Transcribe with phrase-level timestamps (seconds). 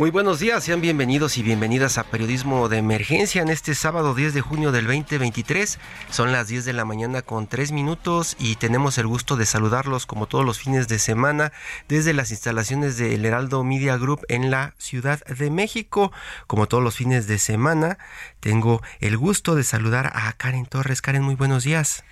[0.00, 4.32] Muy buenos días, sean bienvenidos y bienvenidas a Periodismo de Emergencia en este sábado 10
[4.32, 5.78] de junio del 2023.
[6.08, 10.06] Son las 10 de la mañana con 3 minutos y tenemos el gusto de saludarlos
[10.06, 11.52] como todos los fines de semana
[11.86, 16.12] desde las instalaciones del Heraldo Media Group en la Ciudad de México.
[16.46, 17.98] Como todos los fines de semana,
[18.40, 21.02] tengo el gusto de saludar a Karen Torres.
[21.02, 22.04] Karen, muy buenos días.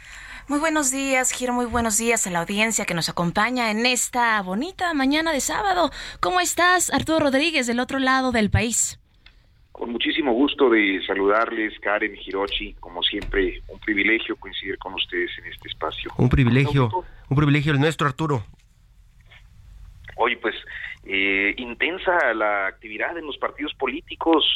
[0.48, 4.40] Muy buenos días, Giro, muy buenos días a la audiencia que nos acompaña en esta
[4.40, 5.90] bonita mañana de sábado.
[6.20, 8.98] ¿Cómo estás, Arturo Rodríguez, del otro lado del país?
[9.72, 15.52] Con muchísimo gusto de saludarles, Karen Hirochi, como siempre, un privilegio coincidir con ustedes en
[15.52, 16.10] este espacio.
[16.16, 18.42] Un privilegio, un privilegio el nuestro, Arturo.
[20.16, 20.54] Hoy, pues,
[21.04, 24.46] eh, intensa la actividad en los partidos políticos,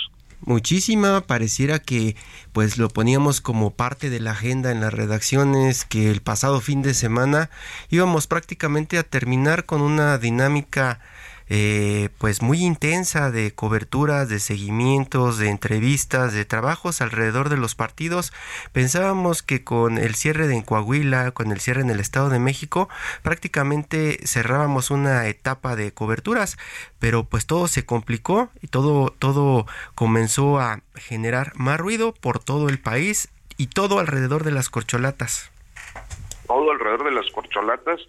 [0.45, 2.17] muchísima, pareciera que
[2.53, 6.83] pues lo poníamos como parte de la agenda en las redacciones, que el pasado fin
[6.83, 7.51] de semana
[7.89, 11.01] íbamos prácticamente a terminar con una dinámica
[11.49, 17.75] eh, pues muy intensa de coberturas, de seguimientos, de entrevistas, de trabajos alrededor de los
[17.75, 18.33] partidos.
[18.73, 22.89] Pensábamos que con el cierre de Coahuila, con el cierre en el Estado de México,
[23.23, 26.59] prácticamente cerrábamos una etapa de coberturas,
[26.99, 32.69] pero pues todo se complicó y todo, todo comenzó a generar más ruido por todo
[32.69, 35.51] el país y todo alrededor de las corcholatas.
[36.47, 38.01] Todo alrededor de las corcholatas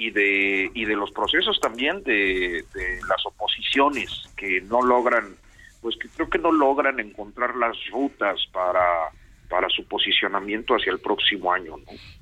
[0.00, 5.36] y de, y de los procesos también de, de las oposiciones que no logran,
[5.82, 8.80] pues que creo que no logran encontrar las rutas para
[9.50, 11.74] para su posicionamiento hacia el próximo año.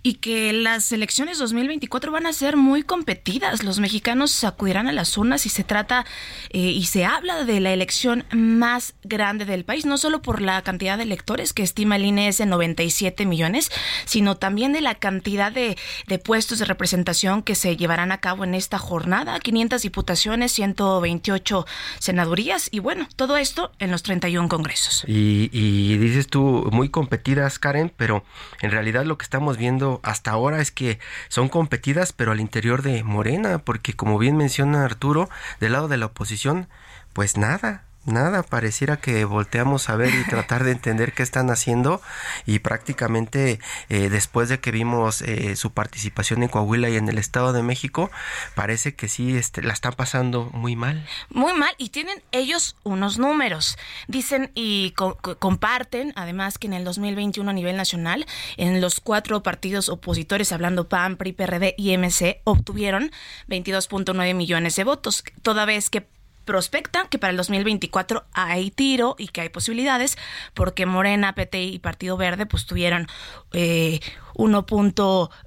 [0.02, 3.62] Y que las elecciones 2024 van a ser muy competidas.
[3.62, 6.06] Los mexicanos acudirán a las urnas y se trata
[6.50, 10.62] eh, y se habla de la elección más grande del país, no solo por la
[10.62, 13.70] cantidad de electores que estima el INE es de 97 millones,
[14.06, 18.44] sino también de la cantidad de, de puestos de representación que se llevarán a cabo
[18.44, 19.38] en esta jornada.
[19.38, 21.66] 500 diputaciones, 128
[21.98, 25.04] senadurías y bueno, todo esto en los 31 congresos.
[25.06, 28.22] Y, y dices tú, muy competidas competidas, Karen, pero
[28.60, 32.82] en realidad lo que estamos viendo hasta ahora es que son competidas, pero al interior
[32.82, 36.68] de Morena, porque como bien menciona Arturo, del lado de la oposición,
[37.12, 42.00] pues nada, nada, pareciera que volteamos a ver y tratar de entender qué están haciendo
[42.46, 47.18] y prácticamente eh, después de que vimos eh, su participación en Coahuila y en el
[47.18, 48.10] Estado de México,
[48.54, 51.06] parece que sí este, la están pasando muy mal.
[51.30, 53.78] Muy mal y tienen ellos unos números.
[54.06, 58.26] Dicen y comparten además que en el 2021 a nivel nacional,
[58.56, 63.10] en los cuatro partidos opositores, hablando PAN, PRI, PRD y MC, obtuvieron
[63.48, 66.06] 22.9 millones de votos, toda vez que
[66.48, 70.16] prospecta que para el 2024 hay tiro y que hay posibilidades
[70.54, 73.06] porque Morena, PT y Partido Verde pues tuvieron
[73.52, 74.00] eh,
[74.38, 74.66] 1.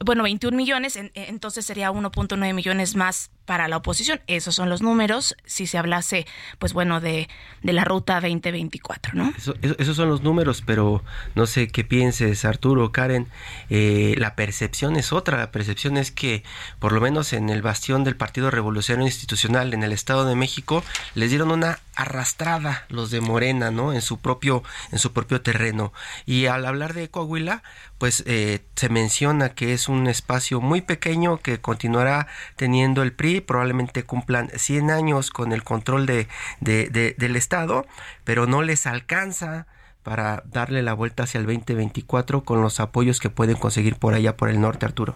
[0.05, 4.21] bueno, 21 millones, entonces sería 1.9 millones más para la oposición.
[4.27, 6.27] Esos son los números si se hablase,
[6.59, 7.27] pues bueno, de,
[7.63, 9.33] la ruta 2024, ¿no?
[9.77, 11.03] esos son los números, pero
[11.35, 13.27] no sé qué pienses, Arturo, Karen.
[13.69, 15.37] Eh, la percepción es otra.
[15.37, 16.43] La percepción es que,
[16.79, 20.83] por lo menos en el bastión del Partido Revolucionario Institucional en el Estado de México,
[21.15, 23.93] les dieron una arrastrada los de Morena, ¿no?
[23.93, 25.93] En su propio, en su propio terreno.
[26.25, 27.63] Y al hablar de Coahuila,
[28.01, 32.25] pues eh, se menciona que es un espacio muy pequeño que continuará
[32.55, 36.27] teniendo el PRI, probablemente cumplan 100 años con el control de,
[36.59, 37.85] del Estado,
[38.23, 39.67] pero no les alcanza
[40.01, 44.35] para darle la vuelta hacia el 2024 con los apoyos que pueden conseguir por allá
[44.35, 45.15] por el norte, Arturo.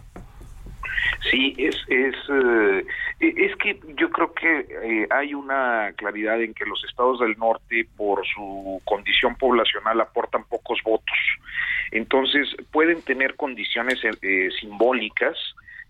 [1.32, 2.86] Sí, es, es, eh,
[3.38, 7.88] es que yo creo que eh, hay una claridad en que los estados del norte,
[7.96, 11.18] por su condición poblacional, aportan pocos votos.
[11.92, 15.38] Entonces pueden tener condiciones eh, eh, simbólicas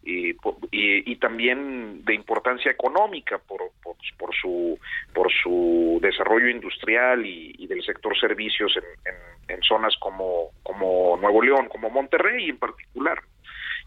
[0.05, 0.35] eh,
[0.71, 4.77] y, también de importancia económica por, por, su
[5.11, 11.67] por su desarrollo industrial y, del sector servicios en, en zonas como, como Nuevo León,
[11.69, 13.19] como Monterrey en particular,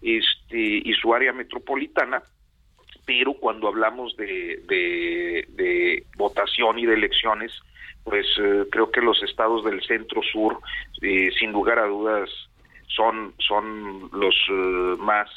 [0.02, 2.20] este, y su área metropolitana,
[3.08, 7.50] pero cuando hablamos de, de, votación y de elecciones,
[8.04, 10.60] pues eh, creo que los estados del centro sur,
[11.00, 12.28] eh, sin lugar a dudas,
[12.86, 15.30] son, son los eh, más,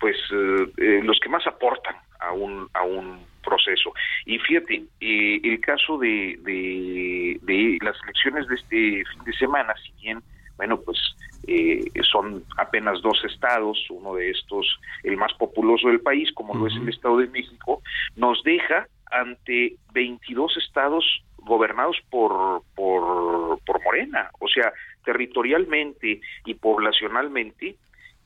[0.00, 3.94] pues, los que más aportan a un, a un proceso.
[4.26, 10.20] Y fíjate, el caso de, de las elecciones de este fin de semana, si bien,
[10.60, 10.98] bueno, pues
[11.46, 16.66] eh, son apenas dos estados, uno de estos el más populoso del país, como lo
[16.66, 17.80] es el Estado de México,
[18.14, 24.70] nos deja ante 22 estados gobernados por, por, por Morena, o sea,
[25.02, 27.76] territorialmente y poblacionalmente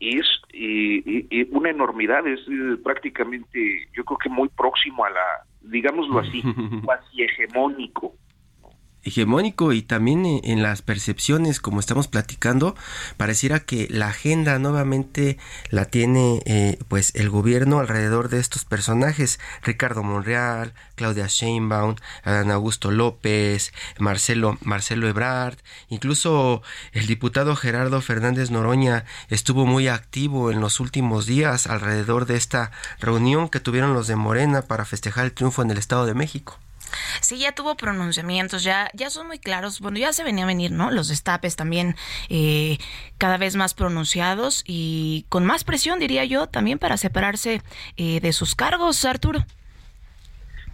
[0.00, 0.26] es
[1.52, 5.26] una enormidad, es eh, prácticamente, yo creo que muy próximo a la,
[5.62, 6.42] digámoslo así,
[6.84, 8.16] casi hegemónico
[9.04, 12.74] hegemónico y también en las percepciones, como estamos platicando,
[13.16, 15.38] pareciera que la agenda nuevamente
[15.70, 22.50] la tiene eh, pues el gobierno alrededor de estos personajes, Ricardo Monreal, Claudia Sheinbaum, Adán
[22.50, 25.58] Augusto López, Marcelo Marcelo Ebrard,
[25.88, 26.62] incluso
[26.92, 32.70] el diputado Gerardo Fernández Noroña estuvo muy activo en los últimos días alrededor de esta
[33.00, 36.58] reunión que tuvieron los de Morena para festejar el triunfo en el Estado de México.
[37.20, 39.80] Sí, ya tuvo pronunciamientos, ya, ya son muy claros.
[39.80, 40.90] Bueno, ya se venía a venir, ¿no?
[40.90, 41.96] Los destapes también
[42.28, 42.78] eh,
[43.18, 47.62] cada vez más pronunciados y con más presión, diría yo, también para separarse
[47.96, 49.44] eh, de sus cargos, Arturo.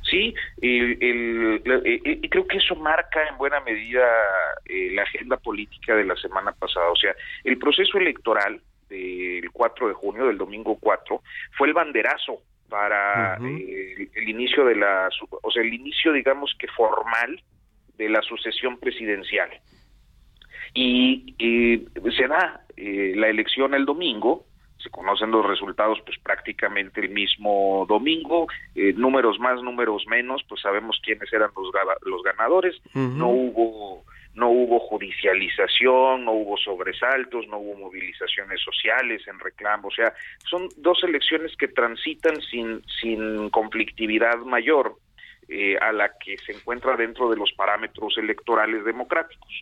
[0.02, 0.98] Sí, y
[2.28, 4.04] creo que eso marca en buena medida
[4.64, 6.90] eh, la agenda política de la semana pasada.
[6.90, 7.14] O sea,
[7.44, 11.22] el proceso electoral del 4 de junio, del domingo 4,
[11.56, 15.10] fue el banderazo para eh, el, inicio de la,
[15.42, 17.42] o sea, el inicio, digamos que formal
[17.98, 19.50] de la sucesión presidencial.
[20.72, 21.34] Y,
[22.16, 24.46] se da eh, la elección el domingo,
[24.78, 30.62] se conocen los resultados pues prácticamente el mismo domingo, eh, números más, números menos, pues
[30.62, 31.70] sabemos quiénes eran los,
[32.06, 39.38] los ganadores, no hubo no hubo judicialización, no hubo sobresaltos, no hubo movilizaciones sociales en
[39.38, 40.12] reclamo, o sea,
[40.48, 44.96] son dos elecciones que transitan sin, sin conflictividad mayor
[45.48, 49.52] eh, a la que se encuentra dentro de los parámetros electorales democráticos.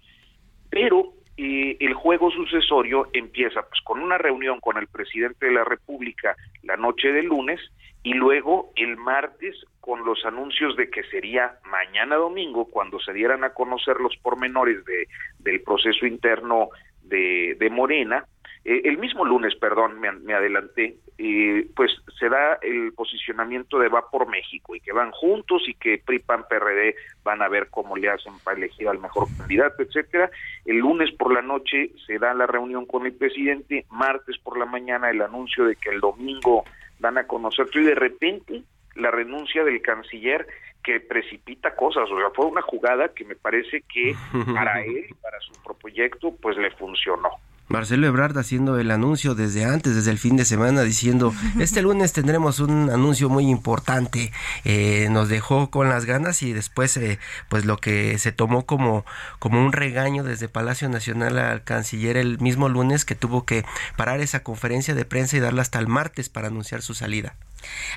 [0.69, 5.65] Pero eh, el juego sucesorio empieza pues con una reunión con el presidente de la
[5.65, 7.61] República la noche del lunes
[8.09, 13.45] y luego el martes con los anuncios de que sería mañana domingo cuando se dieran
[13.45, 15.09] a conocer los pormenores de,
[15.39, 16.71] del proceso interno
[17.03, 18.25] de, de Morena,
[18.65, 24.11] eh, el mismo lunes, perdón, me, adelanté, eh, pues se da el posicionamiento de Va
[24.11, 27.95] por México y que van juntos y que PRI, PAN, PRD van a ver cómo
[27.95, 30.31] le hacen para elegir al mejor candidato, etcétera.
[30.65, 34.65] El lunes por la noche se da la reunión con el presidente, martes por la
[34.65, 36.65] mañana el anuncio de que el domingo
[36.99, 38.63] dan a conocer y de repente
[38.95, 40.47] la renuncia del canciller
[40.83, 44.15] que precipita cosas, o sea, fue una jugada que me parece que
[44.55, 47.31] para él, para su proyecto, pues le funcionó.
[47.69, 52.13] Marcelo Ebrard haciendo el anuncio desde antes, desde el fin de semana, diciendo, este lunes
[52.13, 54.33] tendremos un anuncio muy importante,
[54.65, 57.19] eh, nos dejó con las ganas y después, eh,
[57.49, 59.05] pues lo que se tomó como,
[59.39, 63.65] como un regaño desde Palacio Nacional al canciller el mismo lunes que tuvo que
[63.97, 67.35] parar esa conferencia de prensa y darla hasta el martes para anunciar su salida.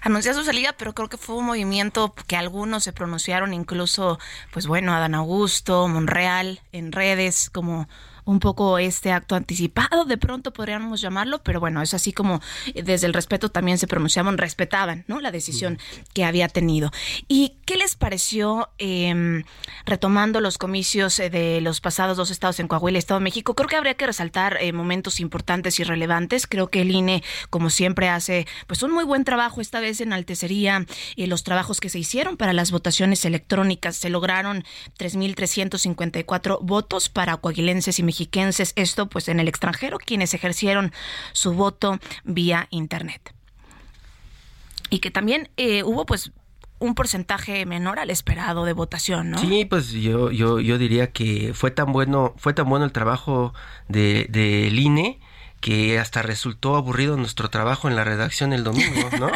[0.02, 4.20] Anunciar su salida, pero creo que fue un movimiento que algunos se pronunciaron, incluso,
[4.52, 7.88] pues bueno, Adán Augusto, Monreal, en redes, como
[8.32, 12.42] un poco este acto anticipado, de pronto podríamos llamarlo, pero bueno, es así como
[12.74, 15.20] eh, desde el respeto también se pronunciaban, respetaban ¿no?
[15.20, 15.78] la decisión
[16.14, 16.92] que había tenido.
[17.28, 19.44] ¿Y qué les pareció, em,
[19.86, 23.54] retomando los comicios eh, de los pasados dos estados en Coahuila y Estado de México?
[23.54, 26.48] Creo que habría que resaltar eh, momentos importantes y relevantes.
[26.48, 29.60] Creo que el INE, como siempre, hace pues un muy buen trabajo.
[29.60, 30.86] Esta vez enaltecería
[31.18, 33.98] los trabajos que se hicieron para las votaciones electrónicas.
[33.98, 34.64] Se lograron
[34.98, 40.92] 3.354 votos para coahuilenses y mexiquenses, esto pues en el extranjero, quienes ejercieron
[41.34, 43.34] su voto vía Internet.
[44.90, 46.32] Y que también eh, hubo pues
[46.80, 49.38] un porcentaje menor al esperado de votación, ¿no?
[49.38, 53.54] Sí, pues yo, yo, yo diría que fue tan bueno, fue tan bueno el trabajo
[53.88, 55.20] del de, INE
[55.62, 59.32] que hasta resultó aburrido nuestro trabajo en la redacción el domingo, ¿no?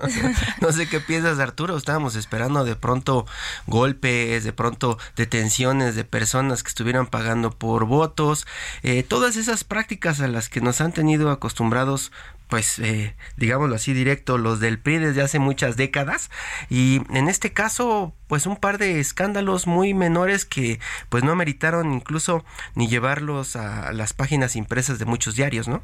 [0.60, 1.76] no sé qué piensas, Arturo.
[1.76, 3.24] Estábamos esperando de pronto
[3.66, 8.46] golpes, de pronto detenciones de personas que estuvieran pagando por votos,
[8.82, 12.10] eh, todas esas prácticas a las que nos han tenido acostumbrados
[12.50, 16.30] pues eh, digámoslo así directo, los del PRI desde hace muchas décadas
[16.68, 21.92] y en este caso pues un par de escándalos muy menores que pues no ameritaron
[21.92, 25.82] incluso ni llevarlos a las páginas impresas de muchos diarios, ¿no?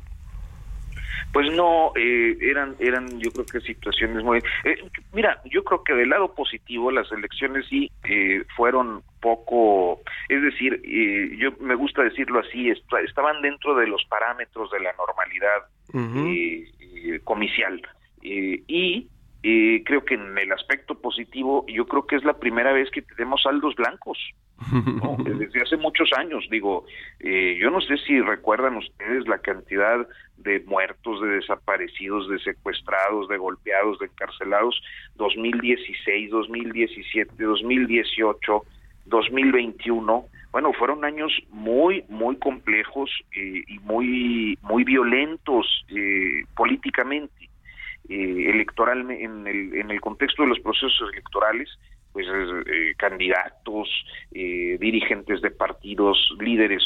[1.33, 4.39] Pues no, eh, eran, eran yo creo que situaciones muy...
[4.65, 4.77] Eh,
[5.13, 10.81] mira, yo creo que del lado positivo las elecciones sí eh, fueron poco, es decir,
[11.37, 15.65] yo me gusta decirlo así, estaban dentro de los parámetros de la normalidad
[17.25, 17.83] comicial.
[18.23, 19.09] y
[19.85, 23.43] creo que en el aspecto positivo, yo creo que es la primera vez que tenemos
[23.43, 24.19] saldos blancos.
[25.25, 26.87] Desde hace muchos años, digo,
[27.21, 30.07] eh, yo no sé si recuerdan ustedes la cantidad
[30.39, 34.83] de muertos, de desaparecidos, de secuestrados, de golpeados, de encarcelados,
[35.17, 38.63] 2016, 2017, 2018,
[39.05, 40.25] 2021.
[40.53, 45.67] Bueno, fueron años muy, muy complejos eh, y muy, muy violentos
[48.09, 51.69] eh, electoralmente, en el, en el contexto de los procesos electorales
[52.13, 53.89] pues eh, candidatos,
[54.33, 56.83] eh, dirigentes de partidos, líderes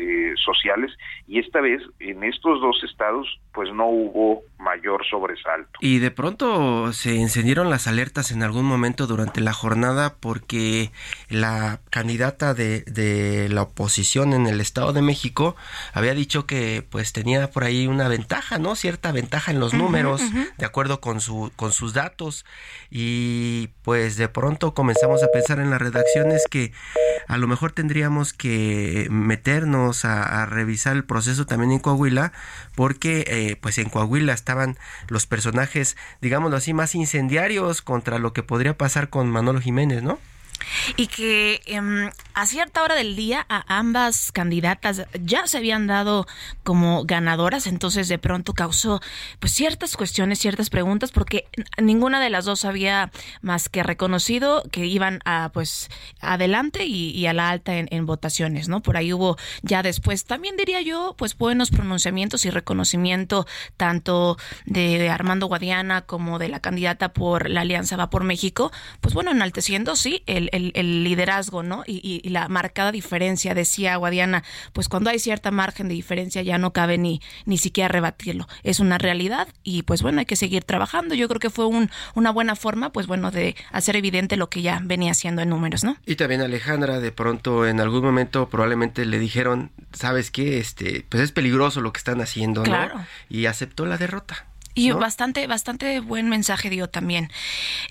[0.00, 0.90] eh, sociales
[1.28, 5.78] y esta vez en estos dos estados pues no hubo mayor sobresalto.
[5.80, 10.90] Y de pronto se encendieron las alertas en algún momento durante la jornada porque
[11.28, 15.56] la candidata de, de la oposición en el Estado de México
[15.92, 18.74] había dicho que pues tenía por ahí una ventaja, ¿no?
[18.76, 20.22] Cierta ventaja en los números,
[20.56, 22.44] de acuerdo con, su, con sus datos.
[22.90, 26.72] Y pues de pronto comenzamos a pensar en las redacciones que
[27.28, 32.32] a lo mejor tendríamos que meternos a, a revisar el proceso también en Coahuila
[32.74, 34.78] porque eh, pues en Coahuila estaban
[35.08, 40.18] los personajes, digámoslo así, más incendiarios contra lo que podría pasar con Manolo Jiménez, ¿no?
[40.96, 46.26] Y que em, a cierta hora del día a ambas candidatas ya se habían dado
[46.62, 49.00] como ganadoras, entonces de pronto causó
[49.38, 51.46] pues ciertas cuestiones, ciertas preguntas, porque
[51.80, 53.10] ninguna de las dos había
[53.42, 55.88] más que reconocido que iban a pues
[56.20, 58.80] adelante y, a la alta en, votaciones, ¿no?
[58.80, 65.10] Por ahí hubo ya después, también diría yo, pues buenos pronunciamientos y reconocimiento tanto de
[65.10, 69.96] Armando Guadiana como de la candidata por la Alianza Va por México, pues bueno, enalteciendo,
[69.96, 71.82] sí, el el, liderazgo, ¿no?
[71.86, 76.72] Y, la marcada diferencia, decía Guadiana, pues cuando hay cierta margen de diferencia ya no
[76.72, 78.46] cabe ni, ni siquiera rebatirlo.
[78.62, 81.14] Es una realidad y pues bueno, hay que seguir trabajando.
[81.14, 84.62] Yo creo que fue un, una buena forma, pues bueno, de hacer evidente lo que
[84.62, 85.96] ya venía haciendo en números, ¿no?
[86.06, 90.58] Y también Alejandra, de pronto en algún momento probablemente le dijeron, ¿sabes qué?
[90.58, 93.06] Este, pues es peligroso lo que están haciendo, ¿no?
[93.28, 94.46] Y aceptó la derrota.
[94.74, 97.30] Y bastante, bastante buen mensaje dio también.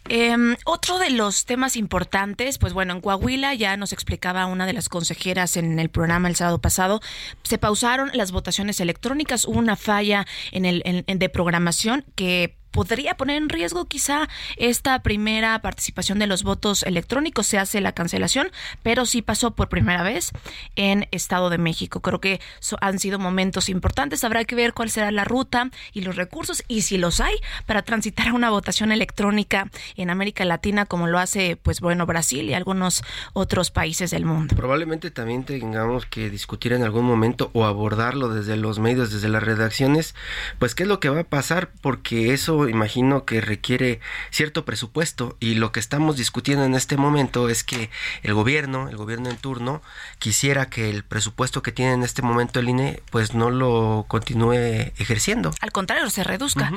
[0.07, 4.73] Em, otro de los temas importantes, pues bueno, en Coahuila ya nos explicaba una de
[4.73, 7.01] las consejeras en el programa el sábado pasado,
[7.43, 13.15] se pausaron las votaciones electrónicas, hubo una falla en el en, de programación que podría
[13.15, 17.47] poner en riesgo quizá esta primera participación de los votos electrónicos.
[17.47, 18.51] Se hace la cancelación,
[18.83, 20.31] pero sí pasó por primera vez
[20.75, 22.01] en Estado de México.
[22.01, 22.39] Creo que
[22.81, 24.23] han sido momentos importantes.
[24.23, 27.35] Habrá que ver cuál será la ruta y los recursos y si los hay
[27.65, 32.49] para transitar a una votación electrónica en América Latina como lo hace, pues bueno, Brasil
[32.49, 34.55] y algunos otros países del mundo.
[34.55, 39.43] Probablemente también tengamos que discutir en algún momento o abordarlo desde los medios, desde las
[39.43, 40.15] redacciones,
[40.57, 43.99] pues qué es lo que va a pasar porque eso imagino que requiere
[44.31, 47.89] cierto presupuesto y lo que estamos discutiendo en este momento es que
[48.23, 49.81] el gobierno, el gobierno en turno,
[50.17, 54.53] quisiera que el presupuesto que tiene en este momento el INE pues no lo continúe
[54.97, 55.51] ejerciendo.
[55.61, 56.71] Al contrario, se reduzca.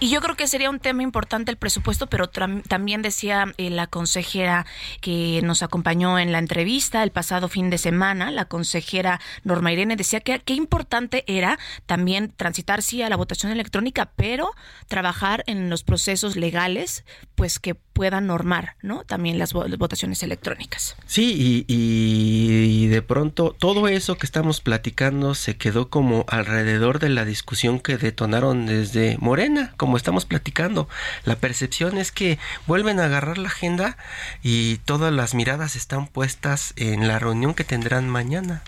[0.00, 3.86] Y yo creo que sería un tema importante el presupuesto, pero también decía eh, la
[3.86, 4.66] consejera
[5.00, 9.96] que nos acompañó en la entrevista el pasado fin de semana, la consejera Norma Irene
[9.96, 14.52] decía que qué importante era también transitar sí a la votación electrónica, pero
[14.86, 17.04] trabajar en los procesos legales,
[17.34, 19.04] pues que puedan normar, ¿no?
[19.04, 20.96] También las, votaciones electrónicas.
[21.06, 27.24] Sí, y, de pronto todo eso que estamos platicando se quedó como alrededor de la
[27.24, 30.88] discusión que detonaron desde Morena, como estamos platicando.
[31.24, 33.96] La percepción es que vuelven a agarrar la agenda
[34.42, 38.62] y todas las miradas están puestas en la reunión que tendrán mañana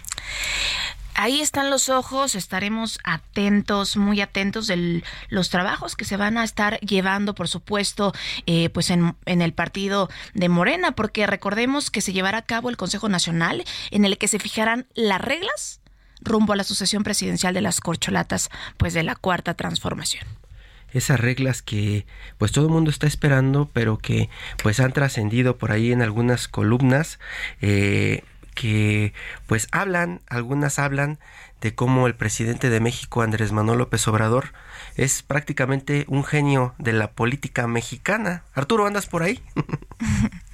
[1.21, 6.45] ahí están los ojos, estaremos atentos, muy atentos de los trabajos que se van a
[6.45, 8.15] estar llevando, por supuesto,
[8.47, 12.79] eh, pues en, el partido de Morena, porque recordemos que se llevará a cabo el
[12.79, 15.81] Consejo Nacional en el que se fijarán las reglas
[16.23, 18.49] rumbo a la sucesión presidencial de las corcholatas,
[18.79, 20.25] pues de la cuarta transformación.
[20.93, 24.29] Esas reglas que pues todo el mundo está esperando pero que
[24.61, 27.21] pues han trascendido por ahí en algunas columnas
[27.61, 28.25] eh,
[28.61, 29.15] que
[29.47, 31.19] pues hablan algunas hablan
[31.63, 34.53] de cómo el presidente de México Andrés Manuel López Obrador
[34.97, 38.45] es prácticamente un genio de la política mexicana.
[38.53, 39.43] Arturo andas por ahí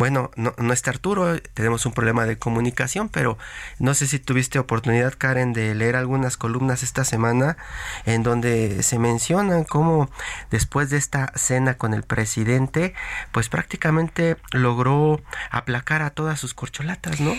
[0.00, 3.36] Bueno, no, no está Arturo, tenemos un problema de comunicación, pero
[3.78, 7.58] no sé si tuviste oportunidad, Karen, de leer algunas columnas esta semana
[8.06, 10.08] en donde se mencionan cómo
[10.50, 12.94] después de esta cena con el presidente,
[13.30, 17.34] pues prácticamente logró aplacar a todas sus corcholatas, ¿no?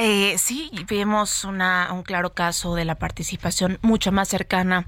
[0.00, 4.86] Eh, sí, vemos una, un claro caso de la participación mucho más cercana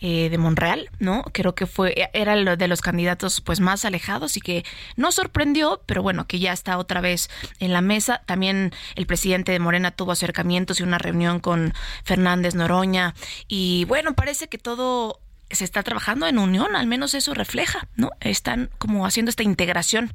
[0.00, 1.24] eh, de Monreal, ¿no?
[1.32, 4.64] Creo que fue era el de los candidatos pues más alejados y que
[4.94, 7.28] no sorprendió, pero bueno, que ya está otra vez
[7.58, 8.22] en la mesa.
[8.24, 13.14] También el presidente de Morena tuvo acercamientos y una reunión con Fernández Noroña
[13.48, 15.18] y bueno, parece que todo
[15.50, 18.10] se está trabajando en unión, al menos eso refleja, ¿no?
[18.20, 20.14] Están como haciendo esta integración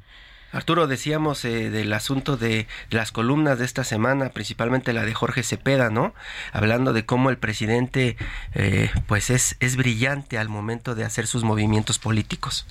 [0.51, 5.43] Arturo, decíamos eh, del asunto de las columnas de esta semana, principalmente la de Jorge
[5.43, 6.13] Cepeda, ¿no?
[6.53, 8.15] Hablando de cómo el presidente,
[8.55, 12.65] eh, pues es, es brillante al momento de hacer sus movimientos políticos.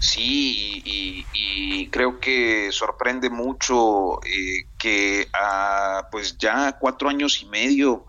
[0.00, 8.06] Sí, y, creo que sorprende mucho eh, que a pues ya cuatro años y medio,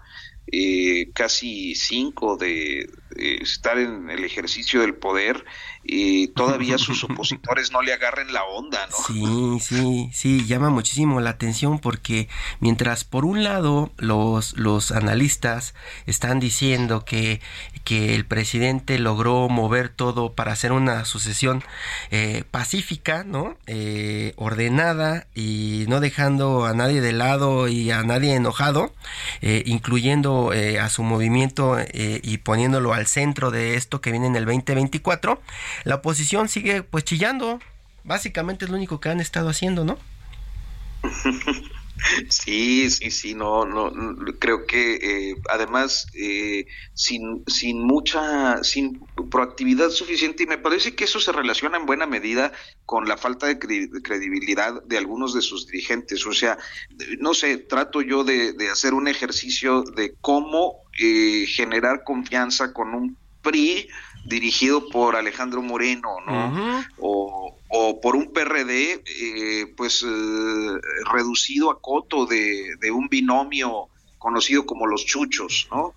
[1.14, 5.46] casi cinco de estar en el ejercicio del poder,
[5.88, 8.98] y todavía sus opositores no le agarren la onda, ¿no?
[9.08, 12.28] Sí, sí, sí, llama muchísimo la atención porque
[12.60, 15.76] mientras por un lado los, los analistas
[16.08, 17.40] están diciendo que,
[17.86, 21.64] que el presidente logró mover todo para hacer una sucesión
[22.12, 23.56] eh, pacífica, ¿no?
[23.68, 28.94] Eh, ordenada y no dejando a nadie de lado y a nadie enojado,
[29.42, 30.52] eh, incluyendo
[30.82, 35.40] a su movimiento y poniéndolo al centro de esto que viene en el 2024,
[35.84, 37.60] la oposición sigue pues chillando.
[38.04, 39.98] Básicamente es lo único que han estado haciendo, ¿no?
[42.30, 43.92] Sí, sí, sí, no, no,
[44.40, 49.00] creo que eh, además eh, sin, sin mucha, sin
[49.32, 52.52] proactividad suficiente y me parece que eso se relaciona en buena medida
[52.86, 56.26] con la falta de credibilidad de algunos de sus dirigentes.
[56.26, 56.58] O sea,
[57.20, 63.18] no sé, trato yo de, hacer un ejercicio de cómo eh, generar confianza con un
[63.42, 63.88] PRI
[64.26, 66.84] dirigido por Alejandro Moreno, ¿no?
[67.00, 67.55] o,
[68.02, 70.80] por un PRD, eh, pues eh,
[71.12, 75.94] reducido a coto de, de, un binomio conocido como los chuchos, ¿no?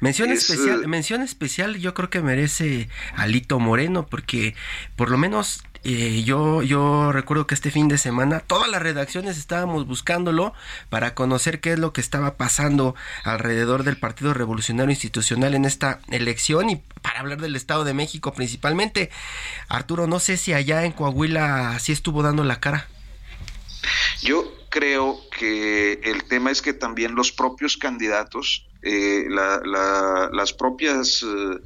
[0.00, 4.54] Mención especial, eh, mención especial yo creo que merece Alito Moreno porque
[4.94, 9.38] por lo menos eh, yo, yo recuerdo que este fin de semana todas las redacciones
[9.38, 10.52] estábamos buscándolo
[10.90, 16.00] para conocer qué es lo que estaba pasando alrededor del Partido Revolucionario Institucional en esta
[16.10, 19.10] elección y para hablar del Estado de México principalmente.
[19.68, 22.88] Arturo, no sé si allá en Coahuila sí estuvo dando la cara.
[24.22, 31.22] Yo creo que el tema es que también los propios candidatos, eh, las propias...
[31.22, 31.60] Eh,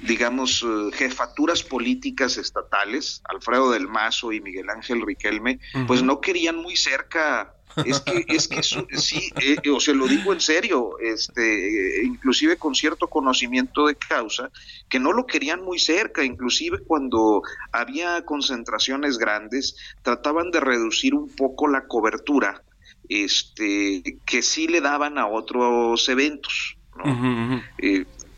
[0.00, 6.56] digamos, eh, jefaturas políticas estatales, Alfredo del Mazo y Miguel Ángel Riquelme, pues no querían
[6.56, 7.52] muy cerca.
[7.84, 8.62] Es que, es que
[8.96, 14.50] sí, eh, o se lo digo en serio, este, inclusive con cierto conocimiento de causa,
[14.88, 21.28] que no lo querían muy cerca, inclusive cuando había concentraciones grandes, trataban de reducir un
[21.28, 22.62] poco la cobertura,
[23.08, 27.62] este, que sí le daban a otros eventos, ¿no?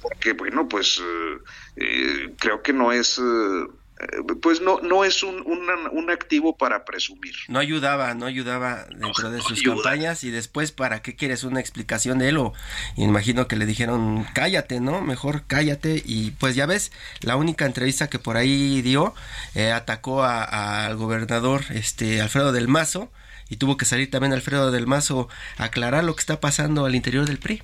[0.09, 1.39] Porque bueno, pues eh,
[1.77, 3.19] eh, creo que no es...
[3.19, 3.67] Eh,
[4.41, 7.35] pues no no es un, un, activo para presumir.
[7.49, 12.21] No ayudaba, no ayudaba dentro de sus campañas y después para qué quieres una explicación
[12.21, 12.53] de él o
[12.97, 15.01] imagino que le dijeron cállate, ¿no?
[15.01, 16.93] Mejor cállate y pues ya ves,
[17.23, 19.15] la única entrevista que por ahí dio
[19.75, 23.11] atacó al gobernador este Alfredo del Mazo
[23.49, 26.95] y tuvo que salir también Alfredo del Mazo a aclarar lo que está pasando al
[26.95, 27.63] interior del PRI.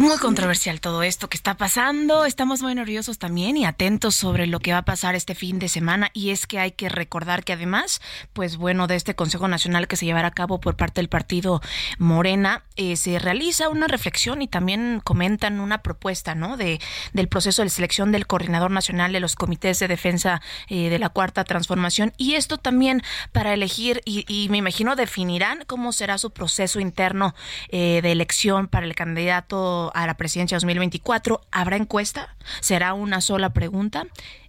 [0.00, 2.24] Muy controversial todo esto que está pasando.
[2.24, 5.68] Estamos muy nerviosos también y atentos sobre lo que va a pasar este fin de
[5.68, 6.08] semana.
[6.14, 8.00] Y es que hay que recordar que además,
[8.32, 11.60] pues bueno, de este Consejo Nacional que se llevará a cabo por parte del partido
[11.98, 16.56] Morena, eh, se realiza una reflexión y también comentan una propuesta, ¿no?
[16.56, 16.80] De,
[17.12, 21.10] del proceso de selección del coordinador nacional de los comités de defensa eh, de la
[21.10, 22.14] cuarta transformación.
[22.16, 27.34] Y esto también para elegir y, me imagino definirán cómo será su proceso interno
[27.68, 31.40] eh, de elección para el candidato a la presidencia 2024.
[31.50, 32.34] ¿Habrá encuesta?
[32.60, 34.06] ¿Será una sola pregunta?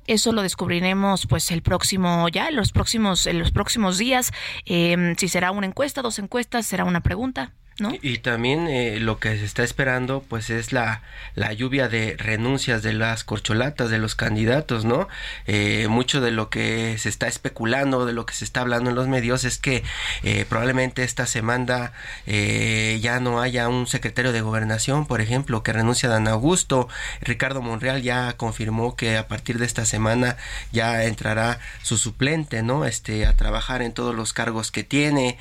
[0.08, 4.32] Eso lo descubriremos pues el próximo ya en los próximos en los próximos días.
[4.66, 7.54] Em, si será una encuesta, dos encuestas, será una pregunta.
[8.02, 11.02] Y, también eh, lo que se está esperando pues es la,
[11.36, 15.08] la lluvia de renuncias de las corcholatas de los candidatos, ¿no?
[15.48, 18.96] Eh, mucho de lo que se está especulando, de lo que se está hablando en
[18.96, 19.84] los medios es que
[20.24, 21.94] eh, probablemente esta semana
[22.26, 26.88] ya no haya un secretario de gobernación, por ejemplo, que renuncia a Dan Augusto.
[27.22, 30.38] Ricardo Monreal ya confirmó que a partir de esta semana
[30.72, 32.86] ya entrará su suplente, ¿no?
[32.86, 35.38] Este, a trabajar en todos los cargos que tiene.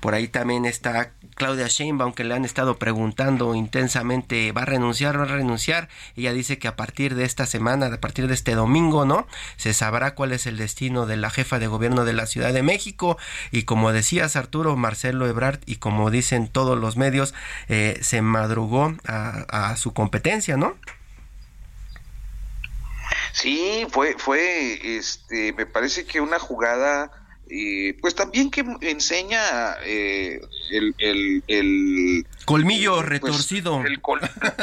[0.00, 5.18] por ahí también está Claudia Sheinbaum, que le han estado preguntando intensamente, ¿va a renunciar?
[5.18, 5.88] ¿Va a renunciar?
[6.16, 9.26] Ella dice que a partir de esta semana, a partir de este domingo, ¿no?
[9.56, 12.62] Se sabrá cuál es el destino de la jefa de gobierno de la Ciudad de
[12.62, 13.18] México.
[13.50, 17.34] Y como decías, Arturo, Marcelo Ebrard, y como dicen todos los medios,
[17.68, 20.76] eh, se madrugó a, a su competencia, ¿no?
[23.32, 27.10] Sí, fue, fue, este, me parece que una jugada
[28.00, 33.82] pues también que enseña eh, el, el, colmillo pues, retorcido.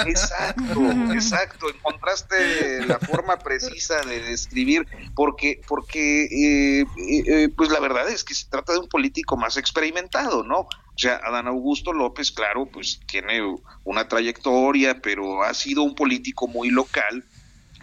[0.07, 1.69] exacto, exacto.
[1.69, 8.33] Encontraste la forma precisa de describir, porque, porque eh, eh, pues la verdad es que
[8.33, 10.61] se trata de un político más experimentado, ¿no?
[10.93, 13.41] O sea, Adán Augusto López, claro, pues tiene
[13.83, 17.23] una trayectoria, pero ha sido un político muy local.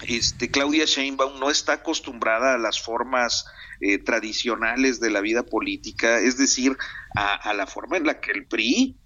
[0.06, 3.46] Este, Claudia Sheinbaum no está acostumbrada a las formas
[3.80, 6.76] eh, tradicionales de la vida política, es decir,
[7.16, 8.96] a, la forma en la que el PRI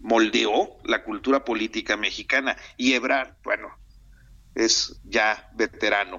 [0.00, 2.56] moldeó la cultura política mexicana.
[2.76, 3.68] Y Ebrard, bueno,
[4.54, 6.18] es ya veterano.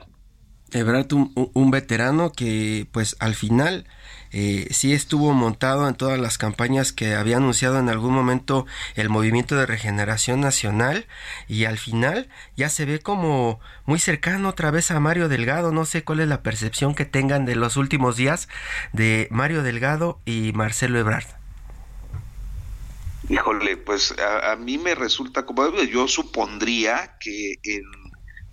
[0.72, 3.88] Ebrard, un veterano que pues al final
[4.32, 8.66] eh, sí estuvo montado en todas las campañas que había anunciado en algún momento
[8.96, 11.06] el movimiento de regeneración nacional
[11.48, 15.72] y al final ya se ve como muy cercano otra vez a Mario Delgado.
[15.72, 18.48] No sé cuál es la percepción que tengan de los últimos días
[18.94, 21.28] de Mario Delgado y Marcelo Ebrard.
[23.30, 27.60] Híjole, pues a, mí me resulta como yo supondría que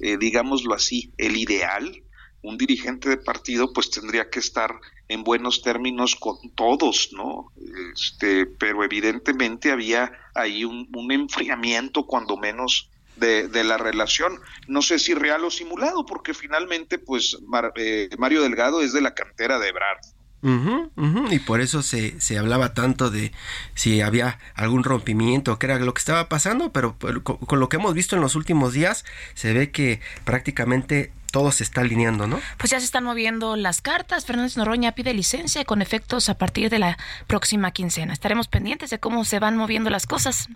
[0.01, 2.03] eh, digámoslo así, el ideal,
[2.43, 7.51] un dirigente de partido pues tendría que estar en buenos términos con todos, ¿no?
[7.95, 14.39] Este, pero evidentemente había ahí un, enfriamiento, cuando menos, de, de, la relación.
[14.69, 17.39] No sé si real o simulado, porque finalmente, pues,
[17.77, 19.99] eh, Mario Delgado es de la cantera de Ebrard.
[21.33, 23.33] y por eso se, se hablaba tanto de
[23.75, 27.95] si había algún rompimiento, que era lo que estaba pasando, pero con lo que hemos
[27.95, 32.41] visto en los últimos días, se ve que prácticamente todo se está alineando, ¿no?
[32.57, 34.25] Pues ya se están moviendo las cartas.
[34.27, 38.13] Fernández Noroña pide licencia con efectos a partir de la próxima quincena.
[38.13, 40.49] Estaremos pendientes de cómo se van moviendo las cosas.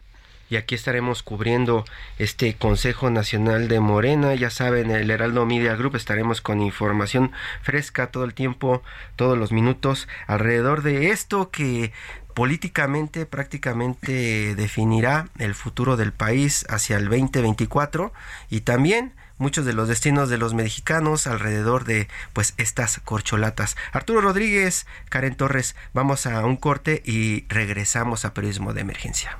[0.53, 1.87] Y aquí estaremos cubriendo
[2.19, 4.35] este Consejo Nacional de Morena.
[4.35, 7.33] Ya saben, el Heraldo Media Group estaremos con información
[7.63, 8.83] fresca todo el tiempo,
[9.17, 11.93] todos los minutos, alrededor de esto que
[12.35, 18.13] políticamente prácticamente definirá el futuro del país hacia el 2024
[18.51, 23.77] y también muchos de los destinos de los mexicanos alrededor de pues estas corcholatas.
[23.93, 29.39] Arturo Rodríguez, Karen Torres, vamos a un corte y regresamos a Periodismo de Emergencia.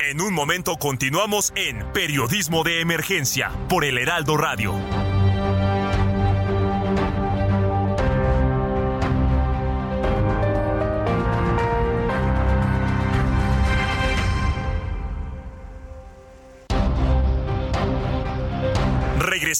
[0.00, 5.13] En un momento continuamos en Periodismo de Emergencia por el Heraldo Radio.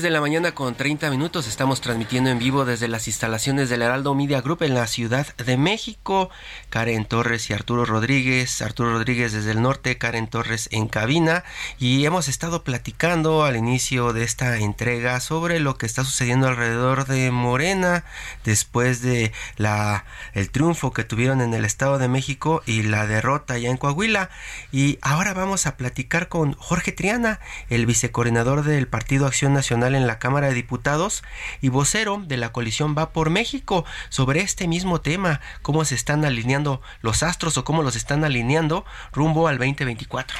[0.00, 1.46] De la mañana con 30 minutos.
[1.46, 5.58] Estamos transmitiendo en vivo desde las instalaciones del Heraldo Media Group en la Ciudad de
[5.58, 6.30] México.
[6.70, 11.44] Karen Torres y Arturo Rodríguez, Arturo Rodríguez desde el norte, Karen Torres en cabina.
[11.78, 17.04] Y hemos estado platicando al inicio de esta entrega sobre lo que está sucediendo alrededor
[17.06, 18.04] de Morena
[18.46, 23.58] después de la el triunfo que tuvieron en el Estado de México y la derrota
[23.58, 24.30] ya en Coahuila.
[24.70, 30.06] Y ahora vamos a platicar con Jorge Triana, el vicecoordinador del Partido Acción Nacional en
[30.06, 31.22] la Cámara de Diputados
[31.60, 36.24] y vocero de la coalición Va por México sobre este mismo tema, cómo se están
[36.24, 40.36] alineando los astros o cómo los están alineando rumbo al 2024.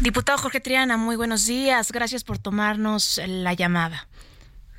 [0.00, 1.90] Diputado Jorge Triana, muy buenos días.
[1.92, 4.08] Gracias por tomarnos la llamada.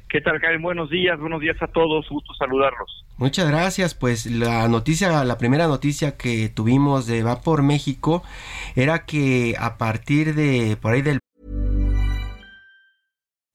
[0.10, 0.62] ¿Qué tal, Karen?
[0.62, 3.04] Buenos días, buenos días a todos, gusto saludarlos.
[3.18, 3.94] Muchas gracias.
[3.96, 8.24] Pues la noticia, la primera noticia que tuvimos de Va por México
[8.76, 11.20] era que a partir de por ahí del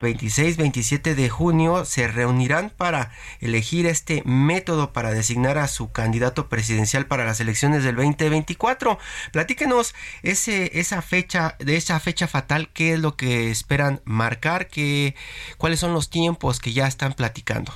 [0.00, 3.10] 26-27 de junio se reunirán para
[3.40, 8.98] elegir este método para designar a su candidato presidencial para las elecciones del 2024.
[9.32, 15.14] Platíquenos ese, esa fecha, de esa fecha fatal, qué es lo que esperan marcar, qué,
[15.58, 17.72] cuáles son los tiempos que ya están platicando.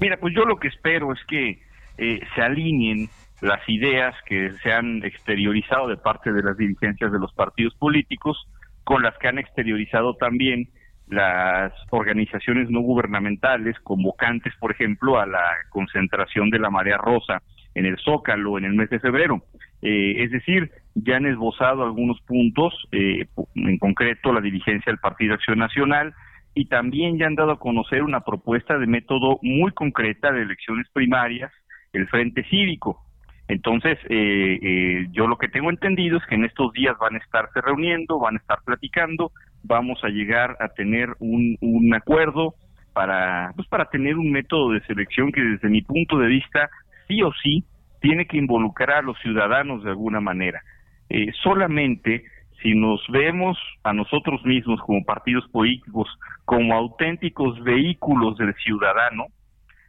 [0.00, 1.62] Mira, pues yo lo que espero es que
[1.96, 3.08] eh, se alineen
[3.40, 8.48] las ideas que se han exteriorizado de parte de las dirigencias de los partidos políticos
[8.82, 10.68] con las que han exteriorizado también
[11.08, 17.42] las organizaciones no gubernamentales convocantes, por ejemplo, a la concentración de la marea rosa
[17.74, 19.42] en el Zócalo en el mes de febrero.
[19.82, 25.34] Eh, es decir, ya han esbozado algunos puntos, eh, en concreto la dirigencia del Partido
[25.34, 26.14] Acción Nacional,
[26.54, 30.88] y también ya han dado a conocer una propuesta de método muy concreta de elecciones
[30.92, 31.52] primarias,
[31.92, 33.04] el Frente Cívico.
[33.48, 37.60] Entonces, eh, yo lo que tengo entendido es que en estos días van a estarse
[37.60, 39.32] reuniendo, van a estar platicando,
[39.64, 42.54] vamos a llegar a tener un, un acuerdo
[42.92, 46.70] para, pues para tener un método de selección que desde mi punto de vista
[47.08, 47.64] sí o sí
[48.00, 50.62] tiene que involucrar a los ciudadanos de alguna manera.
[51.08, 52.24] Eh, solamente
[52.62, 56.08] si nos vemos a nosotros mismos como partidos políticos
[56.44, 59.26] como auténticos vehículos del ciudadano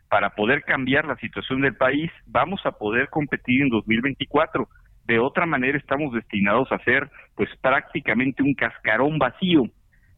[0.09, 4.67] para poder cambiar la situación del país, vamos a poder competir en 2024
[5.05, 9.63] de otra manera estamos destinados a ser pues prácticamente un cascarón vacío.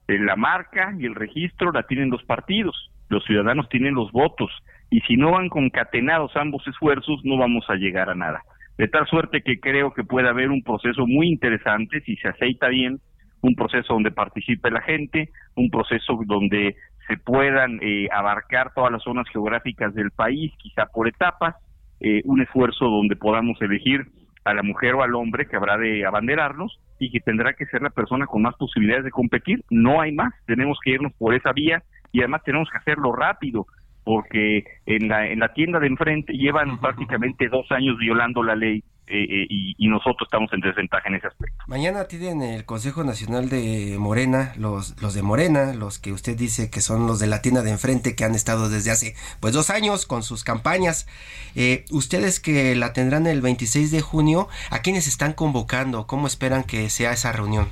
[0.07, 4.49] La marca y el registro la tienen los partidos, los ciudadanos tienen los votos
[4.89, 8.41] y si no van concatenados ambos esfuerzos no vamos a llegar a nada.
[8.77, 12.69] De tal suerte que creo que puede haber un proceso muy interesante si se aceita
[12.69, 12.99] bien,
[13.41, 16.75] un proceso donde participe la gente, un proceso donde
[17.07, 21.55] se puedan eh, abarcar todas las zonas geográficas del país, quizá por etapas,
[21.99, 24.05] eh, un esfuerzo donde podamos elegir
[24.47, 27.81] a la mujer o al hombre que habrá de abanderarnos y que tendrá que ser
[27.81, 29.63] la persona con más posibilidades de competir.
[29.69, 33.65] No hay más, tenemos que irnos por esa vía y además tenemos que hacerlo rápido
[34.03, 38.83] porque en la, en la tienda de enfrente llevan prácticamente dos años violando la ley
[39.09, 41.63] eh, eh, y, nosotros estamos en desventaja en ese aspecto.
[41.65, 46.69] Mañana tienen el Consejo Nacional de Morena, los, los de Morena, los que usted dice
[46.69, 49.69] que son los de la tienda de enfrente que han estado desde hace pues dos
[49.69, 51.07] años con sus campañas.
[51.55, 56.05] Eh, ustedes que la tendrán el 26 de junio, ¿a quiénes están convocando?
[56.05, 57.67] ¿Cómo esperan que sea esa reunión?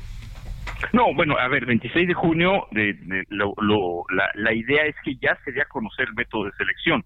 [0.94, 2.96] No, bueno, a ver, 26 de junio, de,
[3.30, 7.04] la, la idea es que ya se dé a conocer el método de selección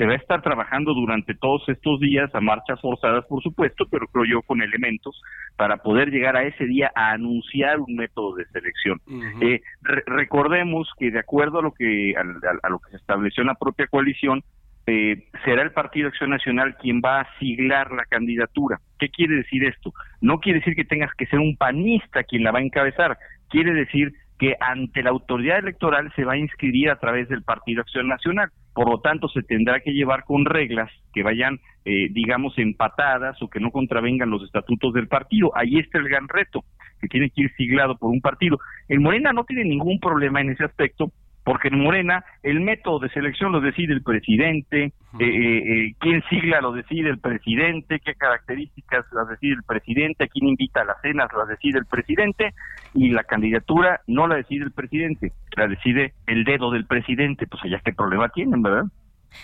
[0.00, 4.06] se va a estar trabajando durante todos estos días a marchas forzadas, por supuesto, pero
[4.06, 5.20] creo yo con elementos
[5.56, 8.98] para poder llegar a ese día a anunciar un método de selección.
[9.42, 13.56] Eh, recordemos que de acuerdo a lo que a, lo que se estableció en la
[13.56, 14.42] propia coalición,
[14.86, 18.80] eh, será el Partido Acción Nacional quien va a siglar la candidatura.
[18.98, 19.92] ¿Qué quiere decir esto?
[20.22, 23.18] No quiere decir que tengas que ser un panista quien la va a encabezar,
[23.50, 27.82] quiere decir que ante la autoridad electoral se va a inscribir a través del Partido
[27.82, 28.50] Acción Nacional.
[28.72, 33.48] Por lo tanto, se tendrá que llevar con reglas que vayan, eh, digamos, empatadas o
[33.48, 35.50] que no contravengan los estatutos del partido.
[35.56, 36.64] Ahí está el gran reto,
[37.00, 38.58] que tiene que ir siglado por un partido.
[38.88, 41.12] El Morena no tiene ningún problema en ese aspecto
[41.44, 46.22] porque en Morena el método de selección lo decide el presidente, eh, eh, eh, quién
[46.28, 50.84] sigla lo decide el presidente, qué características las decide el presidente, a quién invita a
[50.84, 52.54] las cenas las decide el presidente
[52.94, 57.64] y la candidatura no la decide el presidente, la decide el dedo del presidente, pues
[57.64, 58.84] allá qué problema tienen, ¿verdad?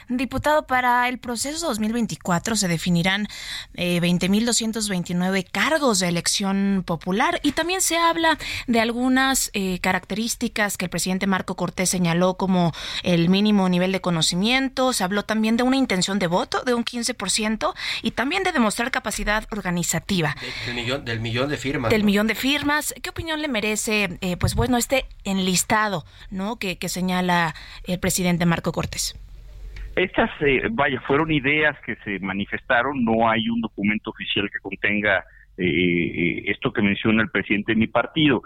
[0.09, 3.29] Diputado, para el proceso 2024 se definirán
[3.75, 10.87] eh, 20.229 cargos de elección popular y también se habla de algunas eh, características que
[10.87, 12.73] el presidente Marco Cortés señaló como
[13.03, 14.93] el mínimo nivel de conocimiento.
[14.93, 18.91] Se habló también de una intención de voto de un 15% y también de demostrar
[18.91, 20.37] capacidad organizativa.
[20.67, 21.91] del, millón, del millón de firmas.
[21.91, 22.95] Del millón de firmas.
[23.03, 26.57] ¿Qué opinión le merece, eh, pues bueno, este enlistado ¿no?
[26.57, 29.17] que, que señala el presidente Marco Cortés?
[29.97, 35.25] Estas, eh, vaya, fueron ideas que se manifestaron, no hay un documento oficial que contenga
[35.57, 38.43] eh, eh, esto que menciona el presidente de mi partido.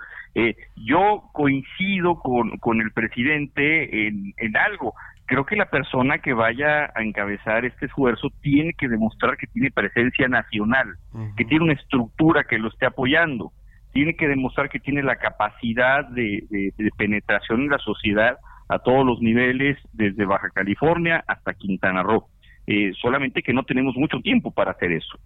[0.76, 4.94] yo coincido con, con el presidente en, en algo.
[5.26, 9.72] Creo que la persona que vaya a encabezar este esfuerzo tiene que demostrar que tiene
[9.72, 10.94] presencia nacional,
[11.36, 13.52] que tiene una estructura que lo esté apoyando.
[13.92, 18.38] tiene que demostrar que tiene la capacidad de, penetración en la sociedad
[18.70, 22.26] a todos los niveles, desde Baja California hasta Quintana Roo.
[22.66, 25.18] Eh, solamente que no tenemos mucho tiempo para hacer eso.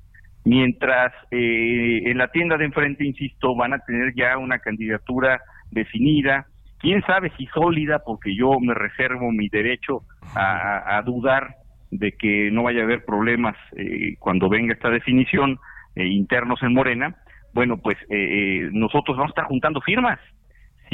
[0.44, 6.46] Mientras eh, en la tienda de enfrente, insisto, van a tener ya una candidatura definida,
[6.78, 10.02] quién sabe si sólida, porque yo me reservo mi derecho
[10.34, 11.56] a, dudar
[11.90, 15.58] de que no vaya a haber problemas eh, cuando venga esta definición
[15.96, 17.14] internos en Morena,
[17.54, 18.16] bueno, pues eh,
[18.66, 20.18] eh, nosotros vamos a estar juntando firmas.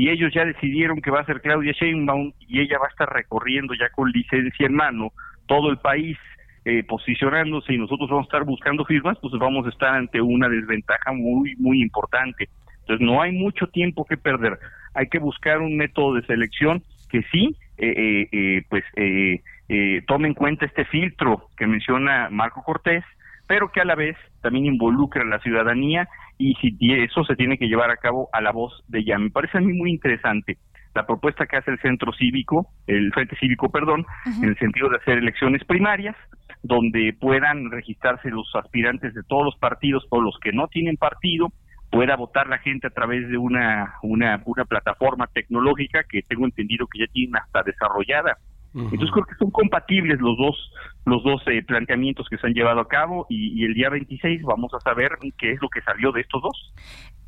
[0.01, 3.13] Si ellos ya decidieron que va a ser Claudia Sheinbaum y ella va a estar
[3.13, 5.13] recorriendo ya con licencia en mano
[5.45, 6.17] todo el país
[6.65, 10.49] eh, posicionándose y nosotros vamos a estar buscando firmas, pues vamos a estar ante una
[10.49, 12.49] desventaja muy, muy importante.
[12.81, 14.59] Entonces no hay mucho tiempo que perder.
[14.95, 17.55] Hay que buscar un método de selección que sí,
[18.71, 18.85] pues
[20.07, 23.05] tome en cuenta este filtro que menciona Marco Cortés,
[23.51, 26.09] pero que a la vez también involucra a la ciudadanía
[26.39, 29.19] y si eso se tiene que llevar a cabo a la voz de ella.
[29.19, 30.57] Me parece a mí muy interesante
[30.95, 34.07] la propuesta que hace el Centro Cívico, el Frente Cívico, perdón,
[34.41, 36.15] en el sentido de hacer elecciones primarias,
[36.63, 41.49] donde puedan registrarse los aspirantes de todos los partidos o los que no tienen partido,
[41.91, 46.87] pueda votar la gente a través de una, una, una plataforma tecnológica que tengo entendido
[46.87, 48.39] que ya tienen hasta desarrollada
[48.75, 50.57] entonces creo que son compatibles los dos
[51.05, 54.73] los dos eh, planteamientos que se han llevado a cabo y, el día 26 vamos
[54.75, 56.73] a saber qué es lo que salió de estos dos.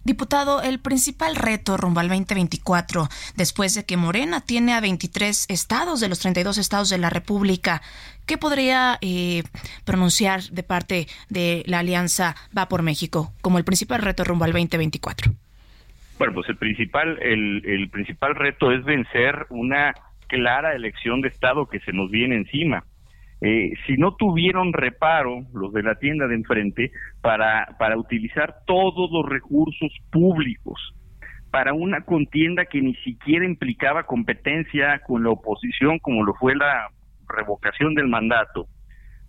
[0.04, 6.00] Diputado, el principal reto rumbo al 2024, después de que Morena tiene a 23 estados
[6.00, 7.82] de los 32 estados de la República,
[8.26, 9.44] ¿qué podría eh,
[9.84, 14.52] pronunciar de parte de la Alianza Va por México como el principal reto rumbo al
[14.52, 15.32] 2024?
[16.18, 19.94] Bueno, pues el principal, el, el principal reto es vencer una
[20.32, 22.84] clara elección de Estado que se nos viene encima.
[23.42, 26.90] Eh, si no tuvieron reparo los de la tienda de enfrente
[27.20, 30.94] para, para utilizar todos los recursos públicos
[31.50, 36.88] para una contienda que ni siquiera implicaba competencia con la oposición como lo fue la
[37.28, 38.68] revocación del mandato,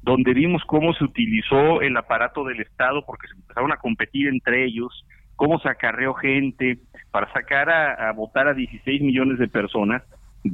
[0.01, 4.63] donde vimos cómo se utilizó el aparato del Estado porque se empezaron a competir entre
[4.63, 6.77] ellos, cómo se acarreó gente
[7.11, 10.01] para sacar a, a votar a 16 millones de personas,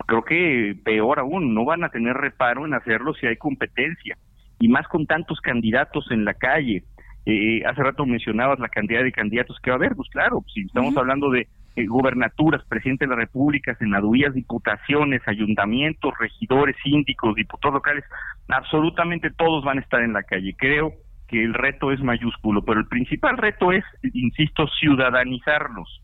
[0.05, 4.17] creo que peor aún, no van a tener reparo en hacerlo si hay competencia,
[4.59, 6.83] y más con tantos candidatos en la calle.
[7.25, 10.61] Eh, hace rato mencionabas la cantidad de candidatos que va a haber, pues claro, si
[10.61, 17.75] estamos hablando de eh, gobernaturas, presidente de la República, senadurías, diputaciones, ayuntamientos, regidores, síndicos, diputados
[17.75, 18.03] locales,
[18.47, 20.55] absolutamente todos van a estar en la calle.
[20.57, 20.93] Creo
[21.27, 26.01] que el reto es mayúsculo, pero el principal reto es, insisto, ciudadanizarnos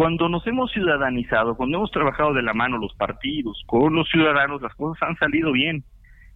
[0.00, 4.62] cuando nos hemos ciudadanizado, cuando hemos trabajado de la mano los partidos con los ciudadanos,
[4.62, 5.84] las cosas han salido bien.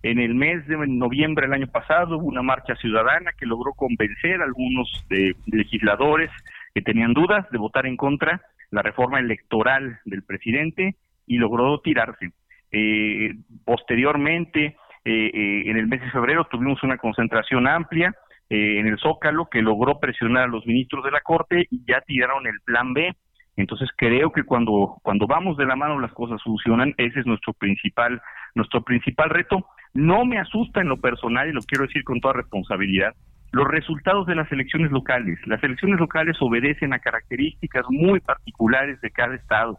[0.03, 4.43] En el mes de noviembre del año pasado hubo una marcha ciudadana que logró convencer
[4.43, 6.31] a algunos de legisladores
[6.75, 10.97] que tenían dudas de votar en contra la reforma electoral del presidente
[11.27, 12.33] y logró tirarse.
[12.71, 13.33] Eh,
[13.65, 18.15] posteriormente, eh, eh, en el mes de febrero tuvimos una concentración amplia
[18.51, 22.47] en el Zócalo que logró presionar a los ministros de la Corte y ya tiraron
[22.47, 23.15] el plan B
[23.57, 27.53] entonces creo que cuando, cuando vamos de la mano las cosas funcionan, ese es nuestro
[27.53, 28.21] principal,
[28.55, 29.67] nuestro principal reto.
[29.93, 33.15] No me asusta en lo personal, y lo quiero decir con toda responsabilidad,
[33.53, 35.39] los resultados de las elecciones locales.
[35.47, 39.79] Las elecciones locales obedecen a características muy particulares de cada estado.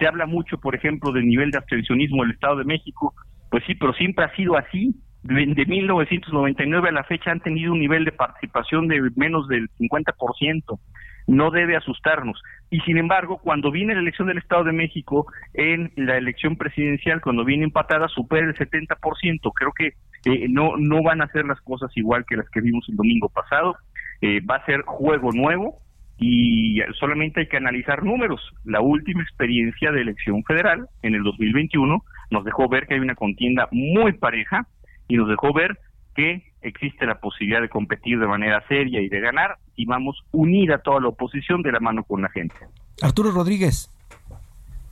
[0.00, 3.14] Se habla mucho, por ejemplo, del nivel de abstencionismo del Estado de México.
[3.48, 4.96] Pues sí, pero siempre ha sido así.
[5.22, 9.70] De, de 1999 a la fecha han tenido un nivel de participación de menos del
[9.78, 10.78] 50%
[11.26, 12.40] no debe asustarnos.
[12.70, 17.20] Y sin embargo, cuando viene la elección del Estado de México, en la elección presidencial,
[17.20, 19.52] cuando viene empatada, supera el 70%.
[19.54, 19.92] Creo que
[20.24, 23.28] eh, no, no van a ser las cosas igual que las que vimos el domingo
[23.28, 23.76] pasado.
[24.20, 25.78] Eh, va a ser juego nuevo
[26.18, 28.40] y solamente hay que analizar números.
[28.64, 33.14] La última experiencia de elección federal en el 2021 nos dejó ver que hay una
[33.14, 34.66] contienda muy pareja
[35.08, 35.78] y nos dejó ver
[36.16, 40.72] que existe la posibilidad de competir de manera seria y de ganar y vamos unir
[40.72, 42.56] a toda la oposición de la mano con la gente.
[43.02, 43.90] Arturo Rodríguez.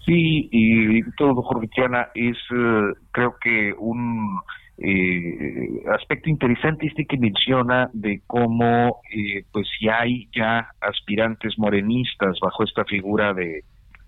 [0.05, 4.39] Sí, y todo Jorge Triana es eh, creo que un
[4.77, 12.39] eh, aspecto interesante este que menciona de cómo eh, pues si hay ya aspirantes morenistas
[12.43, 13.65] bajo esta figura de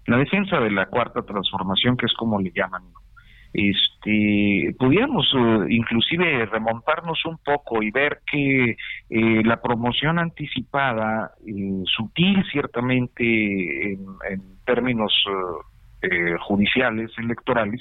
[0.07, 2.83] la defensa de la cuarta transformación que es como le llaman
[3.57, 8.77] este pudiéramos eh, inclusive remontarnos un poco y ver que
[9.11, 15.13] eh, la promoción anticipada eh, sutil ciertamente en, términos
[16.41, 17.81] judiciales electorales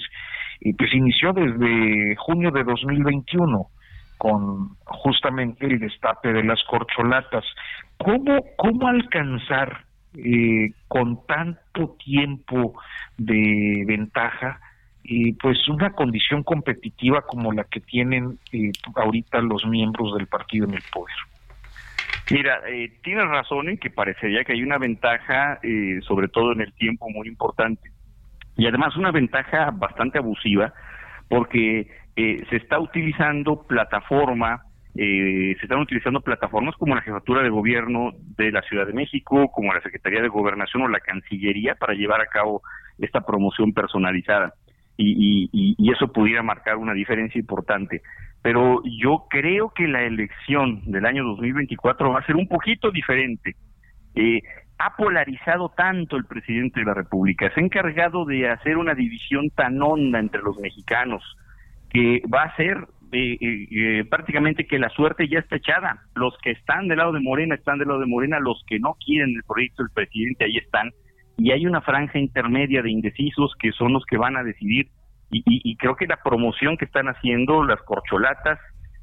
[0.78, 3.68] pues inició desde junio de 2021
[4.18, 7.44] con justamente el destape de las corcholatas.
[7.98, 9.86] Cómo cómo alcanzar
[10.18, 12.74] eh, con tanto tiempo
[13.18, 14.62] de ventaja,
[15.08, 20.66] y pues una condición competitiva como la que tienen eh, ahorita los miembros del partido
[20.66, 21.16] en el poder.
[22.28, 26.62] Mira, eh, tienes razón en que parecería que hay una ventaja, eh, sobre todo en
[26.62, 27.92] el tiempo, muy importante.
[28.58, 30.74] Y además una ventaja bastante abusiva,
[31.30, 34.64] porque eh, se está utilizando plataforma,
[34.96, 39.52] eh, se están utilizando plataformas como la Jefatura de Gobierno de la Ciudad de México,
[39.52, 42.64] como la Secretaría de Gobernación o la Cancillería para llevar a cabo
[42.98, 44.54] esta promoción personalizada.
[44.98, 48.02] Y, y, eso pudiera marcar una diferencia importante
[48.42, 53.56] pero yo creo que la elección del año 2024 va a ser un poquito diferente.
[54.14, 54.44] Eh,
[54.78, 59.50] ha polarizado tanto el presidente de la República, se ha encargado de hacer una división
[59.50, 61.24] tan honda entre los mexicanos
[61.90, 66.04] que va a ser eh, eh, prácticamente que la suerte ya está echada.
[66.14, 68.96] Los que están del lado de Morena están del lado de Morena, los que no
[69.04, 70.92] quieren el proyecto del presidente ahí están.
[71.38, 74.90] Y hay una franja intermedia de indecisos que son los que van a decidir.
[75.32, 78.60] Y, creo que la promoción que están haciendo las corcholatas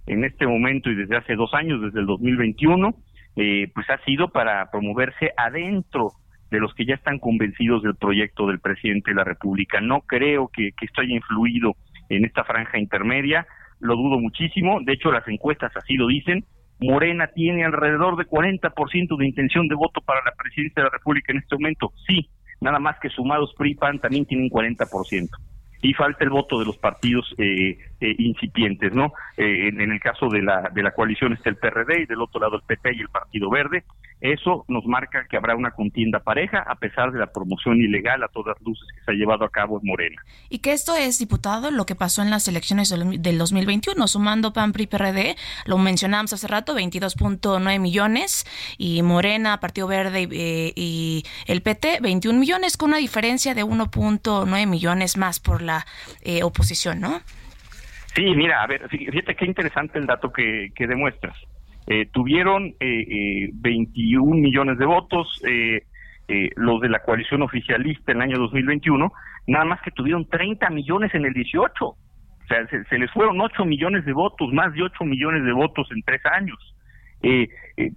[0.06, 2.94] en este momento y desde hace dos años, desde el 2021,
[3.36, 6.12] eh, pues ha sido para promoverse adentro
[6.52, 9.80] de los que ya están convencidos del proyecto del presidente de la República.
[9.80, 11.74] No creo que, esto haya influido
[12.08, 13.46] en esta franja intermedia,
[13.80, 16.44] lo dudo muchísimo, de hecho las encuestas así lo dicen,
[16.82, 21.32] Morena tiene alrededor de 40% de intención de voto para la presidencia de la República
[21.32, 22.28] en este momento, sí,
[22.60, 25.28] nada más que sumados PRI PAN también tienen 40%
[25.82, 29.12] y falta el voto de los partidos eh, eh, incipientes, ¿no?
[29.36, 32.40] Eh, en, el caso de la, de la coalición está el PRD y del otro
[32.40, 33.84] lado el PP y el Partido Verde.
[34.20, 38.28] Eso nos marca que habrá una contienda pareja a pesar de la promoción ilegal a
[38.28, 40.22] todas luces que se ha llevado a cabo en Morena.
[40.48, 44.72] Y que esto es, diputado, lo que pasó en las elecciones del 2021, sumando PAN,
[44.72, 45.36] PRI, PRD,
[45.66, 48.46] lo mencionamos hace rato, 22.9 millones,
[48.78, 54.66] y Morena, Partido Verde y, y el PT, 21 millones, con una diferencia de 1.9
[54.66, 55.86] millones más por la
[56.22, 57.22] eh, oposición, ¿no?
[58.14, 61.36] Sí, mira, a ver, fíjate qué interesante el dato que, que demuestras.
[61.86, 65.82] Eh, tuvieron eh, 21 eh, millones de votos, eh,
[66.56, 69.12] los de la coalición oficialista en el año 2021,
[69.46, 71.84] nada más que tuvieron 30 millones en el 18.
[71.84, 71.96] O
[72.48, 75.88] sea, se, se les fueron 8 millones de votos, más de 8 millones de votos
[75.90, 76.58] en tres años.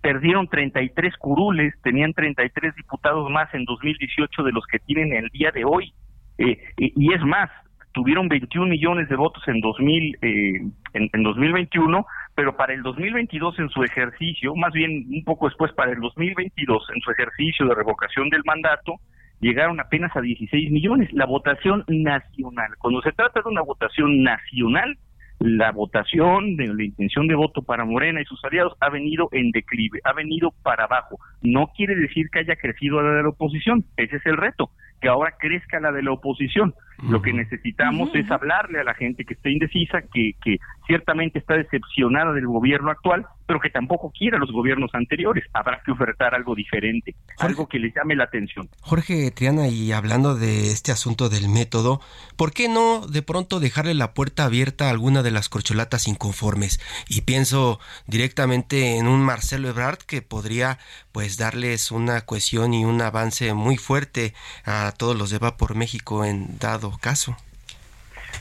[0.01, 5.51] perdieron 33 curules, tenían 33 diputados más en 2018 de los que tienen el día
[5.51, 5.93] de hoy.
[6.37, 7.49] y es más,
[7.95, 10.61] tuvieron 21 millones de votos en 2000 eh,
[10.93, 15.71] en, en, 2021, pero para el 2022 en su ejercicio, más bien un poco después
[15.71, 18.95] para el 2022 en su ejercicio de revocación del mandato,
[19.39, 21.11] llegaron apenas a 16 millones.
[21.13, 24.97] La votación nacional, cuando se trata de una votación nacional,
[25.39, 29.51] la votación de la intención de voto para Morena y sus aliados ha venido en
[29.51, 31.17] declive, ha venido para abajo.
[31.41, 34.69] No quiere decir que haya crecido la de la oposición, ese es el reto
[35.01, 36.73] que ahora crezca la de la oposición.
[37.03, 41.55] Lo que necesitamos es hablarle a la gente que está indecisa, que, que ciertamente está
[41.55, 45.45] decepcionada del gobierno actual, pero que tampoco quiere a los gobiernos anteriores.
[45.53, 48.69] Habrá que ofertar algo diferente, algo que les llame la atención.
[48.81, 52.01] Jorge Triana, y hablando de este asunto del método,
[52.37, 56.79] ¿por qué no de pronto dejarle la puerta abierta a alguna de las corcholatas inconformes?
[57.07, 60.79] Y pienso directamente en un Marcelo Ebrard que podría
[61.11, 64.33] pues darles una cohesión y un avance muy fuerte
[64.65, 67.35] a todos los de Va por México en dado caso.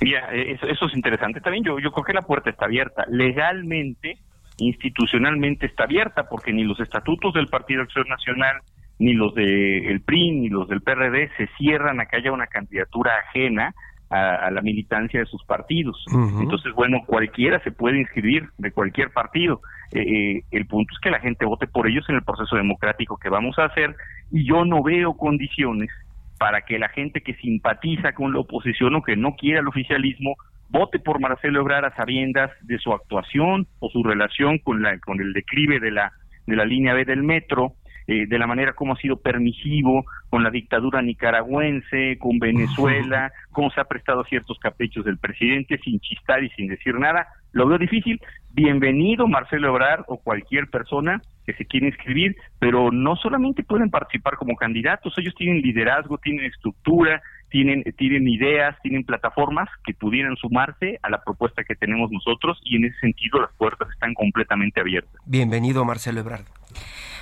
[0.00, 1.40] Mira, eso, eso, es interesante.
[1.40, 3.04] También yo, yo creo que la puerta está abierta.
[3.08, 4.18] Legalmente,
[4.58, 8.56] institucionalmente está abierta, porque ni los estatutos del Partido Acción Nacional,
[8.98, 13.12] ni los del PRI, ni los del PRD se cierran a que haya una candidatura
[13.28, 13.74] ajena
[14.10, 16.04] a, la militancia de sus partidos.
[16.40, 19.60] Entonces, bueno, cualquiera se puede inscribir de cualquier partido.
[19.92, 23.16] Eh, eh, el punto es que la gente vote por ellos en el proceso democrático
[23.16, 23.96] que vamos a hacer
[24.30, 25.90] y yo no veo condiciones
[26.38, 30.36] para que la gente que simpatiza con la oposición o que no quiera el oficialismo
[30.68, 35.20] vote por Marcelo Ebrard a sabiendas de su actuación o su relación con la con
[35.20, 36.12] el declive de la
[36.46, 37.74] de la línea B del metro,
[38.06, 43.70] eh, de la manera como ha sido permisivo con la dictadura nicaragüense, con Venezuela, cómo
[43.70, 47.26] se ha prestado a ciertos caprichos del presidente sin chistar y sin decir nada.
[47.52, 48.20] Lo veo difícil.
[48.50, 54.36] Bienvenido Marcelo Ebrard o cualquier persona que se quiera inscribir, pero no solamente pueden participar
[54.36, 60.98] como candidatos, ellos tienen liderazgo, tienen estructura, tienen, tienen ideas, tienen plataformas que pudieran sumarse
[61.02, 65.14] a la propuesta que tenemos nosotros y en ese sentido las puertas están completamente abiertas.
[65.26, 66.46] Bienvenido Marcelo Ebrard.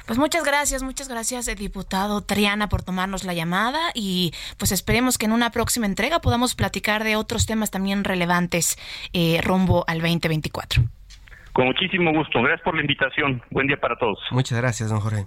[0.07, 5.19] Pues muchas gracias, muchas gracias, eh, diputado Triana, por tomarnos la llamada y pues esperemos
[5.19, 8.77] que en una próxima entrega podamos platicar de otros temas también relevantes
[9.13, 10.83] eh, rumbo al 2024.
[11.53, 12.41] Con muchísimo gusto.
[12.41, 13.43] Gracias por la invitación.
[13.51, 14.19] Buen día para todos.
[14.31, 15.27] Muchas gracias, don Jorge.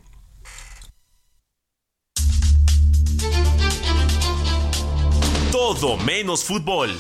[5.51, 6.91] Todo menos fútbol.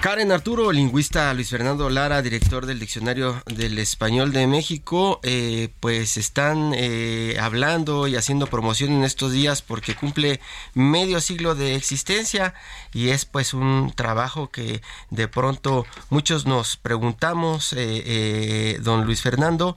[0.00, 6.16] Karen Arturo, lingüista Luis Fernando Lara, director del Diccionario del Español de México, eh, pues
[6.16, 10.40] están eh, hablando y haciendo promoción en estos días porque cumple
[10.72, 12.54] medio siglo de existencia
[12.92, 19.76] y es pues un trabajo que de pronto muchos nos preguntamos, eh, don Luis Fernando,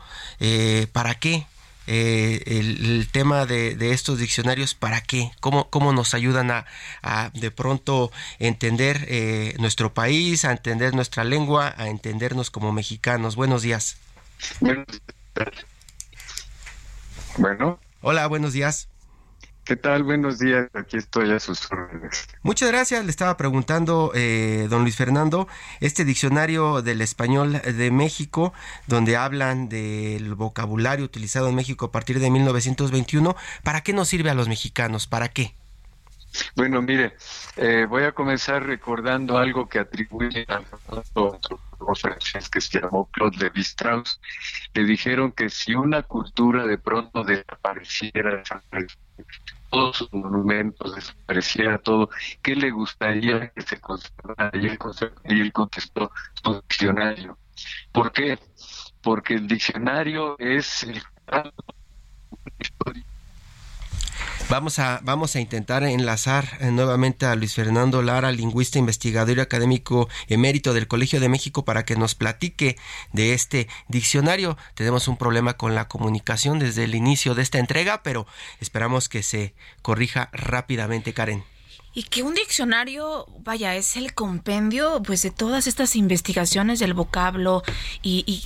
[0.93, 1.47] ¿para qué?
[1.93, 5.33] Eh, el, tema de, estos diccionarios, ¿para qué?
[5.41, 6.65] ¿Cómo, cómo nos ayudan a,
[7.33, 13.35] de pronto entender eh, nuestro país, a entender nuestra lengua, a entendernos como mexicanos?
[13.35, 13.97] Buenos días.
[17.37, 17.77] Bueno.
[17.99, 18.87] Hola, buenos días.
[19.71, 20.03] ¿Qué tal?
[20.03, 22.27] Buenos días, aquí estoy a sus órdenes.
[22.43, 25.47] Muchas gracias, le estaba preguntando, eh, don Luis Fernando,
[25.79, 28.51] este diccionario del español de México,
[28.87, 34.29] donde hablan del vocabulario utilizado en México a partir de 1921, ¿para qué nos sirve
[34.29, 35.07] a los mexicanos?
[35.07, 35.55] ¿Para qué?
[36.57, 37.15] Bueno, mire,
[37.55, 40.61] eh, voy a comenzar recordando algo que atribuye a
[41.95, 44.19] francés que se llamó Claude Lévi-Strauss.
[44.73, 48.43] Le dijeron que si una cultura de pronto desapareciera,
[49.71, 52.09] todos sus monumentos, desapareciera todo,
[52.43, 54.51] ¿qué le gustaría que se conservara?
[54.53, 56.11] Y él, contestó
[56.43, 57.37] su diccionario.
[57.91, 58.37] ¿Por qué?
[59.01, 61.01] Porque el diccionario es el
[64.51, 69.39] Vamos a, vamos a intentar enlazar eh, nuevamente a Luis Fernando Lara, lingüista, investigador y
[69.39, 72.77] académico emérito del Colegio de México, para que nos platique
[73.13, 74.57] de este diccionario.
[74.75, 78.27] Tenemos un problema con la comunicación desde el inicio de esta entrega, pero
[78.59, 81.45] esperamos que se corrija rápidamente, Karen.
[81.93, 87.63] Y que un diccionario, vaya, es el compendio pues de todas estas investigaciones del vocablo
[88.01, 88.43] y, y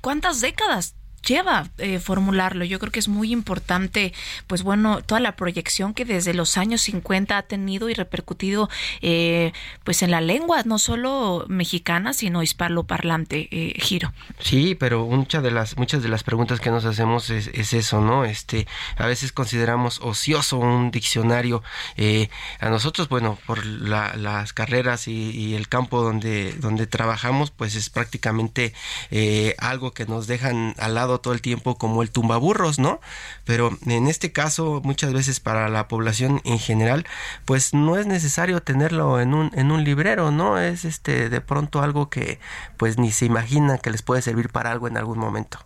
[0.00, 2.64] cuántas décadas lleva eh, formularlo.
[2.64, 4.12] Yo creo que es muy importante,
[4.46, 8.68] pues bueno, toda la proyección que desde los años 50 ha tenido y repercutido
[9.00, 9.52] eh,
[9.84, 14.12] pues en la lengua, no solo mexicana, sino hispanoparlante, eh, Giro.
[14.40, 18.24] Sí, pero muchas de las, muchas de las preguntas que nos hacemos es, eso, ¿no?
[18.24, 18.66] Este,
[18.96, 21.62] a veces consideramos ocioso un diccionario.
[21.96, 22.28] Eh,
[22.60, 27.88] a nosotros, bueno, por las carreras y, y, el campo donde, donde trabajamos, pues es
[27.88, 28.74] prácticamente
[29.58, 33.00] algo que nos dejan al lado todo el tiempo como el tumbaburros, ¿no?
[33.44, 37.06] Pero en este caso, muchas veces para la población en general,
[37.44, 40.58] pues no es necesario tenerlo en un, en un librero, ¿no?
[40.58, 42.38] Es este de pronto algo que
[42.76, 45.58] pues ni se imagina que les puede servir para algo en algún momento.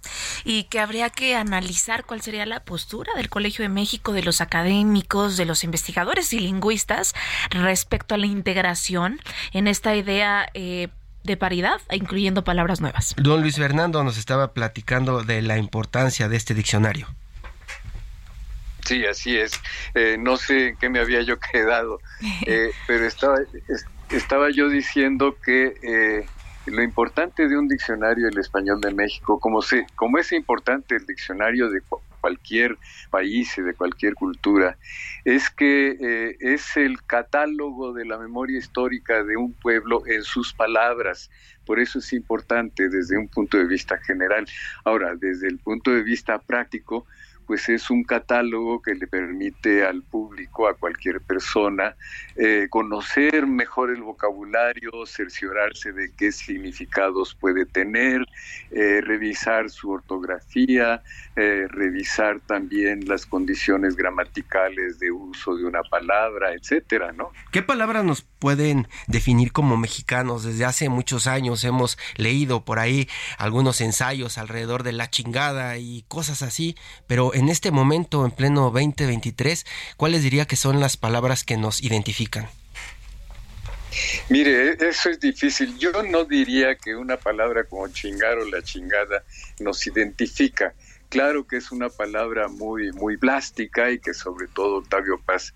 [0.45, 4.41] Y que habría que analizar cuál sería la postura del Colegio de México, de los
[4.41, 7.15] académicos, de los investigadores y lingüistas
[7.51, 9.21] respecto a la integración
[9.53, 10.89] en esta idea eh,
[11.27, 13.15] de paridad, incluyendo palabras nuevas.
[13.19, 17.09] Don Luis Fernando nos estaba platicando de la importancia de este diccionario.
[18.87, 19.61] Sí, así es.
[19.95, 21.99] Eh, no sé en qué me había yo quedado,
[22.47, 23.39] eh, pero estaba,
[24.11, 26.27] estaba yo diciendo que eh,
[26.67, 31.07] lo importante de un diccionario del español de México, como, se, como es importante el
[31.07, 31.81] diccionario de
[32.27, 32.77] cualquier
[33.09, 34.77] país y de cualquier cultura,
[35.25, 40.53] es que eh, es el catálogo de la memoria histórica de un pueblo en sus
[40.53, 41.31] palabras.
[41.65, 44.45] Por eso es importante desde un punto de vista general.
[44.85, 47.07] Ahora, desde el punto de vista práctico,
[47.47, 51.97] pues es un catálogo que le permite al público, a cualquier persona,
[52.37, 58.27] eh, conocer mejor el vocabulario, cerciorarse de qué significados puede tener,
[58.71, 61.03] eh, revisar su ortografía,
[61.37, 67.31] eh, revisar también las condiciones gramaticales de uso de una palabra, etcétera, ¿no?
[67.53, 70.45] ¿Qué palabras nos pueden definir como mexicanos?
[70.45, 76.03] Desde hace muchos años hemos leído por ahí algunos ensayos alrededor de la chingada y
[76.09, 76.77] cosas así,
[77.07, 79.67] pero en este momento, en pleno 2023,
[79.99, 82.49] ¿cuáles diría que son las palabras que nos identifican?
[84.31, 85.77] Mire, eso es difícil.
[85.77, 89.23] Yo no diría que una palabra como chingar o la chingada
[89.61, 90.73] nos identifica.
[91.11, 95.53] Claro que es una palabra muy, muy plástica y que sobre todo Octavio Paz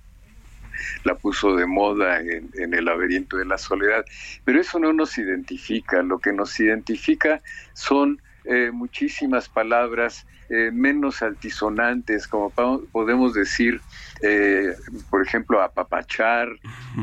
[1.05, 4.05] la puso de moda en, en, el laberinto de la soledad,
[4.45, 7.43] pero eso no nos identifica, lo que nos identifica
[7.75, 12.53] son eh, muchísimas palabras eh, menos altisonantes, como
[12.93, 13.81] podemos decir,
[14.23, 14.75] eh,
[15.09, 16.49] por ejemplo, apapachar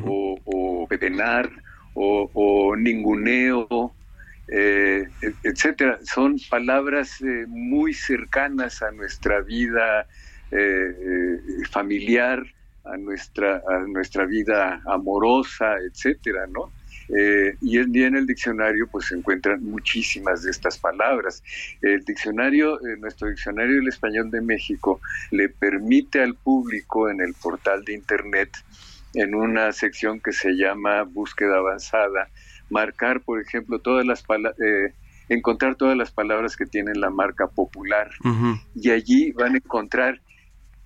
[0.03, 1.49] o, o pepenar
[1.93, 3.95] o, ninguneo,
[4.47, 5.99] etcétera.
[6.03, 7.17] Son palabras
[7.47, 10.05] muy cercanas a nuestra vida
[11.71, 12.43] familiar,
[12.83, 16.71] a nuestra, a nuestra vida amorosa, etcétera, ¿no?
[17.15, 21.43] Eh, y en el diccionario pues se encuentran muchísimas de estas palabras.
[21.81, 24.99] El diccionario, eh, nuestro diccionario del español de México
[25.31, 28.49] le permite al público en el portal de internet,
[29.13, 32.29] en una sección que se llama búsqueda avanzada,
[32.69, 34.93] marcar, por ejemplo, todas las palabras, eh,
[35.29, 38.09] encontrar todas las palabras que tienen la marca popular.
[38.75, 40.21] Y allí van a encontrar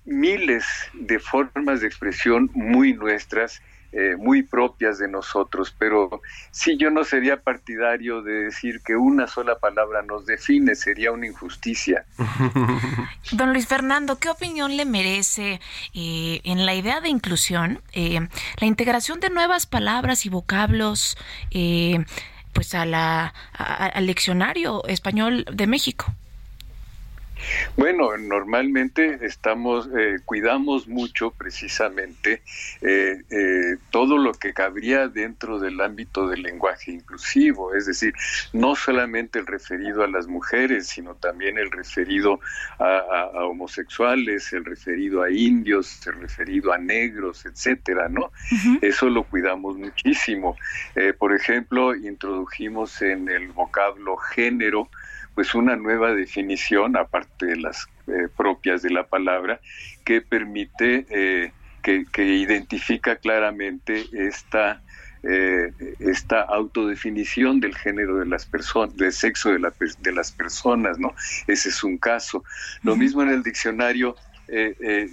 [0.04, 0.64] miles
[0.94, 3.62] de formas de expresión muy nuestras,
[3.92, 9.26] eh, muy propias de nosotros, pero sí yo no sería partidario de decir que una
[9.26, 12.06] sola palabra nos define, sería una injusticia.
[13.32, 15.60] Don Luis Fernando, ¿qué opinión le merece
[15.94, 18.20] eh, en la idea de inclusión eh,
[18.58, 21.18] la integración de nuevas palabras y vocablos
[22.52, 26.14] pues a la, al diccionario español de México?
[27.76, 32.42] Bueno, normalmente estamos, eh, cuidamos mucho precisamente
[32.80, 38.14] eh, eh, todo lo que cabría dentro del ámbito del lenguaje inclusivo, es decir,
[38.52, 42.40] no solamente el referido a las mujeres, sino también el referido
[42.78, 48.30] a, homosexuales, el referido a indios, el referido a negros, etcétera, ¿no?
[48.80, 50.56] Eso lo cuidamos muchísimo.
[51.18, 54.88] por ejemplo, introdujimos en el vocablo género,
[55.34, 59.60] pues una nueva definición, aparte de las eh, propias de la palabra,
[60.04, 61.52] que permite, eh,
[61.82, 64.82] que, identifica claramente esta,
[65.22, 70.98] eh, esta autodefinición del género de las personas, del sexo de, la, de, las personas,
[70.98, 71.14] ¿no?
[71.46, 72.44] Ese es un caso.
[72.82, 74.16] Lo mismo en el diccionario.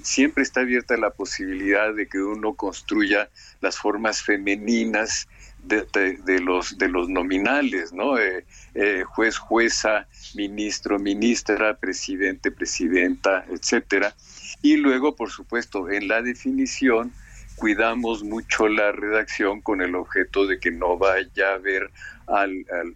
[0.04, 3.30] siempre está abierta la posibilidad de que uno construya
[3.62, 5.30] las formas femeninas
[5.70, 8.18] de, los, de los nominales, ¿no?
[8.18, 14.14] Eh, eh, juez, jueza, ministro, ministra, presidente, presidenta, etcétera.
[14.62, 17.14] Y luego, por supuesto, en la definición
[17.56, 21.92] cuidamos mucho la redacción con el objeto de que no vaya a haber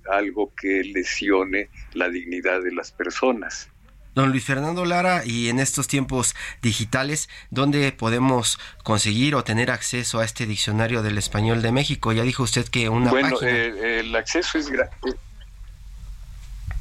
[0.09, 3.69] algo que lesione la dignidad de las personas.
[4.16, 10.20] Don Luis Fernando Lara, y en estos tiempos digitales, ¿dónde podemos conseguir o tener acceso
[10.20, 12.14] a este diccionario del español de México?
[12.14, 15.18] Ya dijo usted que una bueno, eh, el acceso es gratuito.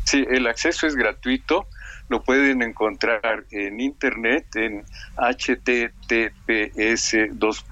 [0.05, 1.67] Sí, el acceso es gratuito.
[2.09, 4.85] Lo pueden encontrar en internet en
[5.17, 7.65] https dos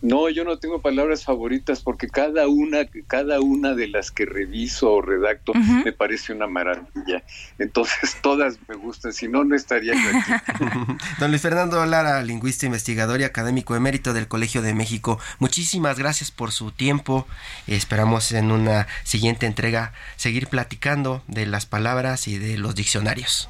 [0.06, 4.92] No, yo no tengo palabras favoritas porque cada una, cada una de las que reviso
[4.92, 7.24] o redacto me parece una maravilla.
[7.58, 10.58] Entonces todas me gustan, si no, no estaría yo aquí.
[11.20, 16.30] Don Luis Fernando Lara, lingüista, investigador y académico emérito del Colegio de México, muchísimas gracias
[16.30, 17.26] por su tiempo.
[17.66, 23.48] Esperamos en una siguiente entrega seguir platicando de las palabras y de los diccionarios.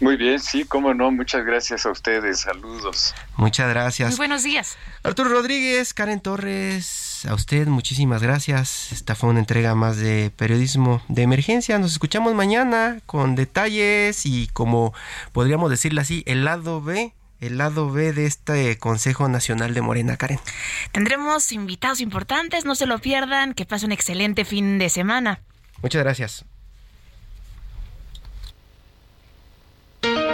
[0.00, 1.10] Muy bien, sí, cómo no.
[1.10, 2.40] Muchas gracias a ustedes.
[2.40, 3.14] Saludos.
[3.36, 4.08] Muchas gracias.
[4.10, 4.78] Muy buenos días.
[5.02, 8.92] Arturo Rodríguez, Karen Torres, a usted muchísimas gracias.
[8.92, 11.78] Esta fue una entrega más de periodismo de emergencia.
[11.78, 14.94] Nos escuchamos mañana con detalles y como
[15.32, 20.16] podríamos decirle así, el lado B el lado B de este Consejo Nacional de Morena,
[20.18, 20.38] Karen.
[20.92, 25.40] Tendremos invitados importantes, no se lo pierdan, que pase un excelente fin de semana.
[25.82, 26.44] Muchas gracias.